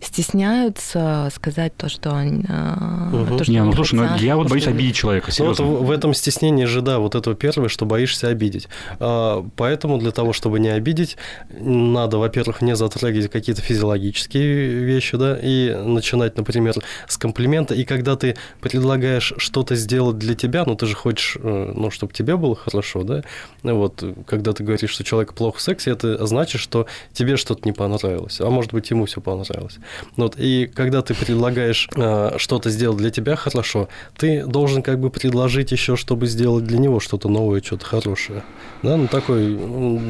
стесняются 0.00 1.30
сказать 1.34 1.76
то, 1.76 1.88
что 1.88 2.14
они... 2.14 2.44
а, 2.48 3.10
Мгм. 3.12 3.38
то, 3.38 3.44
что 3.44 3.52
Не, 3.52 3.62
ну 3.62 3.72
слушай, 3.72 3.94
ну 3.94 4.16
я 4.16 4.36
вот 4.36 4.48
боюсь 4.48 4.66
обидеть 4.66 4.96
человека, 4.96 5.30
Ну, 5.38 5.46
вот 5.46 5.56
серьезно. 5.56 5.76
в, 5.84 5.90
этом 5.90 6.14
стеснении 6.14 6.64
же, 6.64 6.80
да, 6.82 6.98
вот 6.98 7.14
это 7.14 7.34
первое, 7.34 7.68
что 7.68 7.84
боишься 7.86 8.28
обидеть. 8.28 8.68
А, 8.98 9.44
Поэтому 9.56 9.98
для 9.98 10.10
того, 10.10 10.32
чтобы 10.32 10.58
не 10.60 10.68
обидеть, 10.68 11.16
надо, 11.50 12.18
во-первых, 12.18 12.62
не 12.62 12.76
затрагивать 12.76 13.30
какие-то 13.30 13.62
физиологические 13.62 14.84
вещи, 14.84 15.16
да, 15.16 15.38
и 15.40 15.74
начинать, 15.74 16.36
например, 16.36 16.74
с 17.08 17.16
комплимента. 17.18 17.74
И 17.74 17.84
когда 17.84 18.16
ты 18.16 18.36
предлагаешь 18.60 19.34
что-то 19.38 19.74
сделать 19.74 20.18
для 20.18 20.34
тебя, 20.34 20.64
ну, 20.66 20.74
ты 20.76 20.86
же 20.86 20.94
хочешь, 20.94 21.36
э, 21.40 21.72
ну, 21.74 21.90
чтобы 21.90 22.12
тебе 22.12 22.36
было 22.36 22.54
хорошо, 22.54 23.02
да, 23.02 23.22
вот, 23.62 24.02
когда 24.26 24.52
ты 24.52 24.64
говоришь, 24.64 24.90
что 24.90 25.04
человек 25.04 25.34
плохо 25.34 25.58
в 25.58 25.62
сексе, 25.62 25.90
это 25.90 26.26
значит, 26.26 26.60
что 26.60 26.86
тебе 27.12 27.36
что-то 27.36 27.62
не 27.64 27.72
понравилось, 27.72 28.40
а 28.40 28.50
может 28.50 28.72
быть, 28.72 28.90
ему 28.90 29.06
все 29.06 29.20
понравилось. 29.20 29.78
Вот, 30.16 30.36
и 30.38 30.66
когда 30.66 31.02
ты 31.02 31.14
предлагаешь 31.14 31.88
э, 31.96 32.34
что-то 32.38 32.70
сделать 32.70 32.98
для 32.98 33.10
тебя 33.10 33.36
хорошо, 33.36 33.88
ты 34.16 34.46
должен 34.46 34.82
как 34.82 34.98
бы 34.98 35.10
предложить 35.10 35.72
еще, 35.72 35.96
чтобы 35.96 36.26
сделать 36.26 36.64
для 36.64 36.78
него 36.78 37.00
что-то 37.00 37.28
новое, 37.28 37.60
что-то 37.62 37.84
хорошее. 37.84 38.42
Да, 38.82 38.96
ну 38.96 39.08
такой 39.08 39.56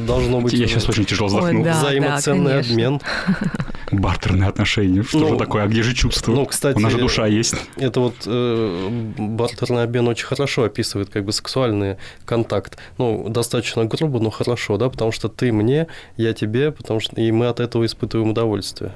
должно 0.05 0.41
быть... 0.41 0.53
Я 0.53 0.67
сейчас 0.67 0.89
очень 0.89 1.05
тяжело 1.05 1.27
вздохнул. 1.27 1.61
Ой, 1.61 1.63
да, 1.63 1.79
взаимоценный 1.79 2.53
да, 2.53 2.59
обмен. 2.59 3.01
Бартерные 3.91 4.49
отношения. 4.49 5.03
Что 5.03 5.19
ну, 5.19 5.29
же 5.29 5.37
такое? 5.37 5.63
А 5.63 5.67
где 5.67 5.83
же 5.83 5.93
чувство? 5.93 6.33
Ну, 6.33 6.45
кстати, 6.45 6.77
У 6.77 6.79
нас 6.79 6.91
же 6.91 6.97
душа 6.97 7.27
есть. 7.27 7.55
Это 7.77 7.99
вот 7.99 8.15
э, 8.25 8.89
бартерный 9.17 9.83
обмен 9.83 10.07
очень 10.07 10.25
хорошо 10.25 10.63
описывает 10.63 11.09
как 11.09 11.25
бы 11.25 11.31
сексуальный 11.31 11.97
контакт. 12.25 12.77
Ну, 12.97 13.29
достаточно 13.29 13.85
грубо, 13.85 14.19
но 14.19 14.29
хорошо, 14.29 14.77
да, 14.77 14.89
потому 14.89 15.11
что 15.11 15.29
ты 15.29 15.51
мне, 15.51 15.87
я 16.17 16.33
тебе, 16.33 16.71
потому 16.71 16.99
что 16.99 17.19
и 17.19 17.31
мы 17.31 17.47
от 17.47 17.59
этого 17.59 17.85
испытываем 17.85 18.31
удовольствие. 18.31 18.91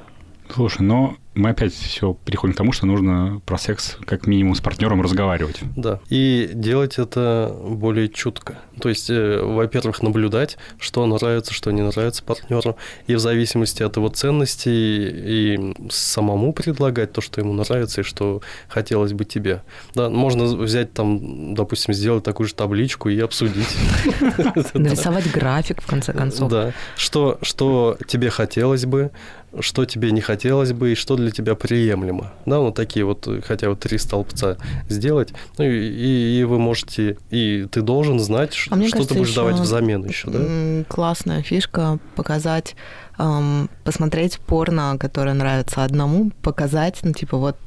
Слушай, 0.53 0.81
но 0.81 1.17
мы 1.35 1.51
опять 1.51 1.73
все 1.73 2.17
переходим 2.25 2.53
к 2.53 2.57
тому, 2.57 2.71
что 2.71 2.85
нужно 2.85 3.41
про 3.45 3.57
секс 3.57 3.97
как 4.05 4.27
минимум 4.27 4.55
с 4.55 4.61
партнером 4.61 5.01
разговаривать. 5.01 5.59
Да. 5.75 5.99
И 6.09 6.49
делать 6.53 6.97
это 6.97 7.55
более 7.63 8.09
чутко. 8.09 8.59
То 8.81 8.89
есть, 8.89 9.09
э, 9.09 9.41
во-первых, 9.41 10.01
наблюдать, 10.01 10.57
что 10.79 11.05
нравится, 11.05 11.53
что 11.53 11.71
не 11.71 11.81
нравится 11.81 12.23
партнеру, 12.23 12.77
и 13.07 13.15
в 13.15 13.19
зависимости 13.19 13.83
от 13.83 13.95
его 13.97 14.09
ценностей 14.09 15.07
и 15.07 15.75
самому 15.89 16.51
предлагать 16.51 17.13
то, 17.13 17.21
что 17.21 17.41
ему 17.41 17.53
нравится 17.53 18.01
и 18.01 18.03
что 18.03 18.41
хотелось 18.67 19.13
бы 19.13 19.23
тебе. 19.23 19.63
Да, 19.95 20.09
можно 20.09 20.45
взять 20.45 20.93
там, 20.93 21.53
допустим, 21.53 21.93
сделать 21.93 22.23
такую 22.23 22.47
же 22.47 22.55
табличку 22.55 23.09
и 23.09 23.19
обсудить. 23.19 23.77
Нарисовать 24.73 25.31
график, 25.31 25.81
в 25.81 25.87
конце 25.87 26.11
концов. 26.11 26.49
Да. 26.49 26.73
Что, 26.97 27.37
что 27.41 27.97
тебе 28.07 28.29
хотелось 28.29 28.85
бы, 28.85 29.11
что 29.59 29.85
тебе 29.85 30.11
не 30.11 30.21
хотелось 30.21 30.73
бы 30.73 30.91
и 30.91 30.95
что 30.95 31.15
для 31.15 31.31
тебя 31.31 31.55
приемлемо. 31.55 32.33
Да, 32.45 32.59
вот 32.59 32.75
такие 32.75 33.05
вот, 33.05 33.27
хотя 33.43 33.69
вот 33.69 33.79
три 33.79 33.97
столбца 33.97 34.57
сделать, 34.87 35.33
ну 35.57 35.65
и, 35.65 36.39
и 36.39 36.43
вы 36.43 36.59
можете, 36.59 37.17
и 37.29 37.67
ты 37.71 37.81
должен 37.81 38.19
знать, 38.19 38.51
а 38.51 38.55
что 38.55 38.75
кажется, 38.75 39.07
ты 39.07 39.13
будешь 39.15 39.33
давать 39.33 39.59
взамен 39.59 40.05
еще, 40.05 40.29
да? 40.29 40.83
Классная 40.87 41.41
фишка 41.41 41.99
показать 42.15 42.75
эм, 43.19 43.69
посмотреть 43.83 44.39
порно, 44.39 44.97
которое 44.99 45.33
нравится 45.33 45.83
одному, 45.83 46.31
показать, 46.41 46.99
ну, 47.03 47.13
типа, 47.13 47.37
вот 47.37 47.57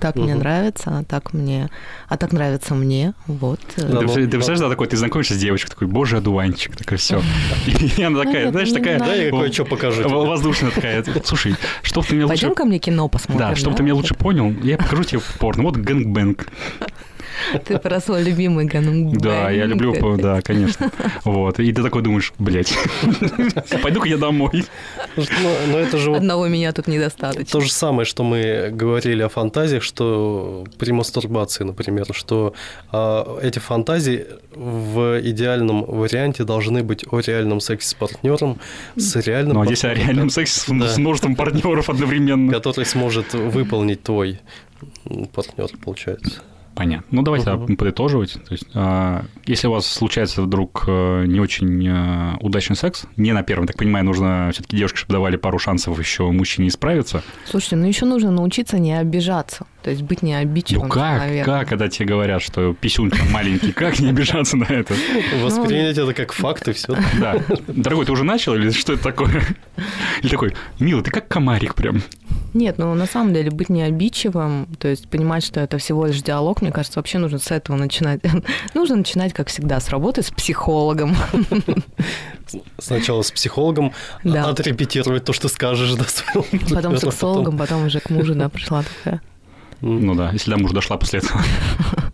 так 0.00 0.16
угу. 0.16 0.24
мне 0.24 0.34
нравится, 0.34 0.98
а 0.98 1.04
так 1.04 1.32
мне, 1.32 1.68
а 2.08 2.16
так 2.16 2.32
нравится 2.32 2.74
мне, 2.74 3.14
вот. 3.26 3.60
Да, 3.76 4.00
ты, 4.00 4.06
ты 4.06 4.28
представляешь, 4.28 4.60
да, 4.60 4.68
такой, 4.68 4.86
ты 4.86 4.96
знакомишься 4.96 5.34
с 5.34 5.38
девочкой, 5.38 5.70
такой, 5.70 5.86
боже, 5.86 6.18
одуванчик, 6.18 6.76
такой, 6.76 6.96
все. 6.96 7.22
И 7.96 8.02
она 8.02 8.24
такая, 8.24 8.50
знаешь, 8.50 8.70
такая... 8.70 8.98
Да, 8.98 9.14
я 9.14 9.30
кое-что 9.30 9.64
покажу. 9.64 10.08
Воздушная 10.08 10.70
такая, 10.70 11.04
слушай, 11.24 11.54
что 11.82 12.02
ты 12.02 12.14
мне 12.14 12.24
лучше... 12.24 12.40
Пойдем 12.40 12.54
ко 12.54 12.64
мне 12.64 12.78
кино 12.78 13.08
посмотрим, 13.08 13.48
Да, 13.48 13.56
чтобы 13.56 13.76
ты 13.76 13.82
меня 13.82 13.94
лучше 13.94 14.14
понял, 14.14 14.50
я 14.62 14.78
покажу 14.78 15.04
тебе 15.04 15.20
порно, 15.38 15.64
вот 15.64 15.76
gangbang. 15.76 16.46
Ты 17.64 17.78
про 17.78 18.00
свой 18.00 18.22
любимый 18.22 18.64
gang 18.64 19.16
Да, 19.18 19.50
я 19.50 19.66
люблю, 19.66 20.16
да, 20.16 20.40
конечно. 20.42 20.90
Вот. 21.24 21.58
И 21.60 21.72
ты 21.72 21.82
такой 21.82 22.02
думаешь, 22.02 22.32
блядь, 22.38 22.74
пойду-ка 23.82 24.08
я 24.08 24.16
домой. 24.16 24.64
Но, 25.16 25.78
это 25.78 25.98
же 25.98 26.14
Одного 26.14 26.48
меня 26.48 26.72
тут 26.72 26.86
недостаточно. 26.86 27.46
То 27.46 27.60
же 27.60 27.70
самое, 27.72 28.04
что 28.04 28.22
мы 28.22 28.70
говорили 28.72 29.22
о 29.22 29.28
фантазиях, 29.28 29.82
что 29.82 30.64
при 30.78 30.92
мастурбации, 30.92 31.64
например, 31.64 32.06
что 32.12 32.54
а, 32.92 33.38
эти 33.42 33.58
фантазии 33.58 34.26
в 34.54 35.20
идеальном 35.22 35.84
варианте 35.84 36.44
должны 36.44 36.82
быть 36.82 37.04
о 37.10 37.20
реальном 37.20 37.60
сексе 37.60 37.88
с 37.88 37.94
партнером, 37.94 38.58
с 38.96 39.16
реальным... 39.16 39.54
Ну, 39.54 39.62
а 39.62 39.66
здесь 39.66 39.84
о 39.84 39.94
реальном 39.94 40.30
сексе 40.30 40.60
с, 40.60 40.66
да. 40.68 40.88
с 40.88 40.98
множеством 40.98 41.36
партнеров 41.36 41.88
одновременно. 41.90 42.52
Который 42.52 42.84
сможет 42.84 43.34
выполнить 43.34 44.02
твой 44.02 44.40
партнер, 45.32 45.68
получается. 45.84 46.42
Понятно. 46.74 47.06
Ну, 47.10 47.22
давайте 47.22 47.50
uh-huh. 47.50 47.76
подытоживать. 47.76 48.32
То 48.32 48.52
есть, 48.52 48.66
э, 48.74 49.22
если 49.46 49.66
у 49.66 49.72
вас 49.72 49.86
случается 49.86 50.42
вдруг 50.42 50.84
э, 50.86 51.24
не 51.26 51.40
очень 51.40 51.86
э, 51.86 52.36
удачный 52.40 52.76
секс, 52.76 53.04
не 53.16 53.32
на 53.32 53.42
первом, 53.42 53.66
так 53.66 53.76
понимаю, 53.76 54.04
нужно 54.04 54.50
все-таки 54.52 54.76
девушке, 54.76 54.98
чтобы 54.98 55.14
давали 55.14 55.36
пару 55.36 55.58
шансов 55.58 55.98
еще 55.98 56.30
мужчине 56.30 56.68
исправиться. 56.68 57.22
Слушайте, 57.44 57.76
ну 57.76 57.86
еще 57.86 58.06
нужно 58.06 58.30
научиться 58.30 58.78
не 58.78 58.96
обижаться. 58.96 59.66
То 59.82 59.90
есть 59.90 60.02
быть 60.02 60.22
не 60.22 60.34
обидчивым 60.34 60.88
Ну 60.88 60.92
как, 60.92 61.18
человеком. 61.18 61.54
как, 61.54 61.68
когда 61.68 61.88
тебе 61.88 62.06
говорят, 62.06 62.42
что 62.42 62.74
писюнь 62.74 63.10
маленький, 63.30 63.72
как 63.72 63.98
не 63.98 64.10
обижаться 64.10 64.56
на 64.56 64.64
это? 64.64 64.94
Воспринять 65.42 65.96
это 65.96 66.12
как 66.12 66.32
факт 66.32 66.68
и 66.68 66.72
все. 66.72 66.96
Да. 67.18 67.36
Дорогой, 67.66 68.04
ты 68.04 68.12
уже 68.12 68.24
начал 68.24 68.54
или 68.54 68.70
что 68.70 68.92
это 68.92 69.02
такое? 69.02 69.42
Или 70.22 70.28
такой, 70.28 70.54
милый, 70.78 71.02
ты 71.02 71.10
как 71.10 71.28
комарик 71.28 71.74
прям. 71.74 72.02
Нет, 72.52 72.78
ну 72.78 72.94
на 72.94 73.06
самом 73.06 73.32
деле 73.32 73.50
быть 73.50 73.68
не 73.68 73.82
обидчивым, 73.82 74.66
то 74.78 74.88
есть 74.88 75.08
понимать, 75.08 75.44
что 75.44 75.60
это 75.60 75.78
всего 75.78 76.06
лишь 76.06 76.20
диалог, 76.20 76.62
мне 76.62 76.72
кажется, 76.72 76.98
вообще 76.98 77.18
нужно 77.18 77.38
с 77.38 77.50
этого 77.50 77.76
начинать. 77.76 78.20
нужно 78.74 78.96
начинать, 78.96 79.32
как 79.32 79.48
всегда, 79.48 79.80
с 79.80 79.88
работы 79.88 80.22
с 80.22 80.30
психологом. 80.30 81.16
Сначала 82.78 83.22
с 83.22 83.30
психологом, 83.30 83.92
да. 84.24 84.48
отрепетировать 84.48 85.24
то, 85.24 85.32
что 85.32 85.48
скажешь. 85.48 85.94
Да, 85.94 86.04
потом 86.74 86.96
с 86.96 87.00
сексологом, 87.00 87.56
потом 87.56 87.86
уже 87.86 88.00
к 88.00 88.10
мужу, 88.10 88.34
да, 88.34 88.48
пришла 88.48 88.82
такая. 88.82 89.22
Ну 89.80 90.14
да, 90.14 90.30
если 90.32 90.50
до 90.50 90.58
мужа 90.58 90.74
дошла 90.74 90.96
после 90.96 91.20
этого. 91.20 91.40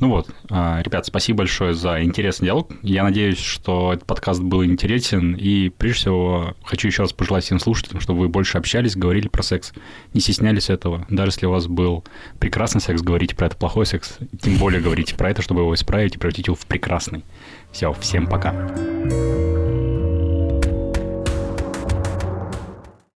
Ну 0.00 0.08
вот, 0.08 0.28
а, 0.50 0.82
ребят, 0.82 1.06
спасибо 1.06 1.38
большое 1.38 1.72
за 1.72 2.02
интересный 2.02 2.46
диалог. 2.46 2.72
Я 2.82 3.04
надеюсь, 3.04 3.38
что 3.38 3.92
этот 3.92 4.06
подкаст 4.06 4.42
был 4.42 4.64
интересен. 4.64 5.34
И 5.34 5.68
прежде 5.68 6.00
всего 6.00 6.54
хочу 6.64 6.88
еще 6.88 7.02
раз 7.02 7.12
пожелать 7.12 7.44
всем 7.44 7.60
слушателям, 7.60 8.00
чтобы 8.00 8.20
вы 8.20 8.28
больше 8.28 8.58
общались, 8.58 8.96
говорили 8.96 9.28
про 9.28 9.42
секс, 9.42 9.72
не 10.12 10.20
стеснялись 10.20 10.68
этого. 10.68 11.06
Даже 11.08 11.30
если 11.30 11.46
у 11.46 11.50
вас 11.50 11.68
был 11.68 12.04
прекрасный 12.38 12.80
секс, 12.80 13.02
говорите 13.02 13.36
про 13.36 13.46
это 13.46 13.56
плохой 13.56 13.86
секс. 13.86 14.18
Тем 14.42 14.56
более 14.56 14.80
говорите 14.80 15.14
про 15.14 15.30
это, 15.30 15.42
чтобы 15.42 15.62
его 15.62 15.74
исправить 15.74 16.16
и 16.16 16.18
превратить 16.18 16.48
его 16.48 16.56
в 16.56 16.66
прекрасный. 16.66 17.24
Все, 17.72 17.92
всем 17.92 18.26
пока. 18.26 18.52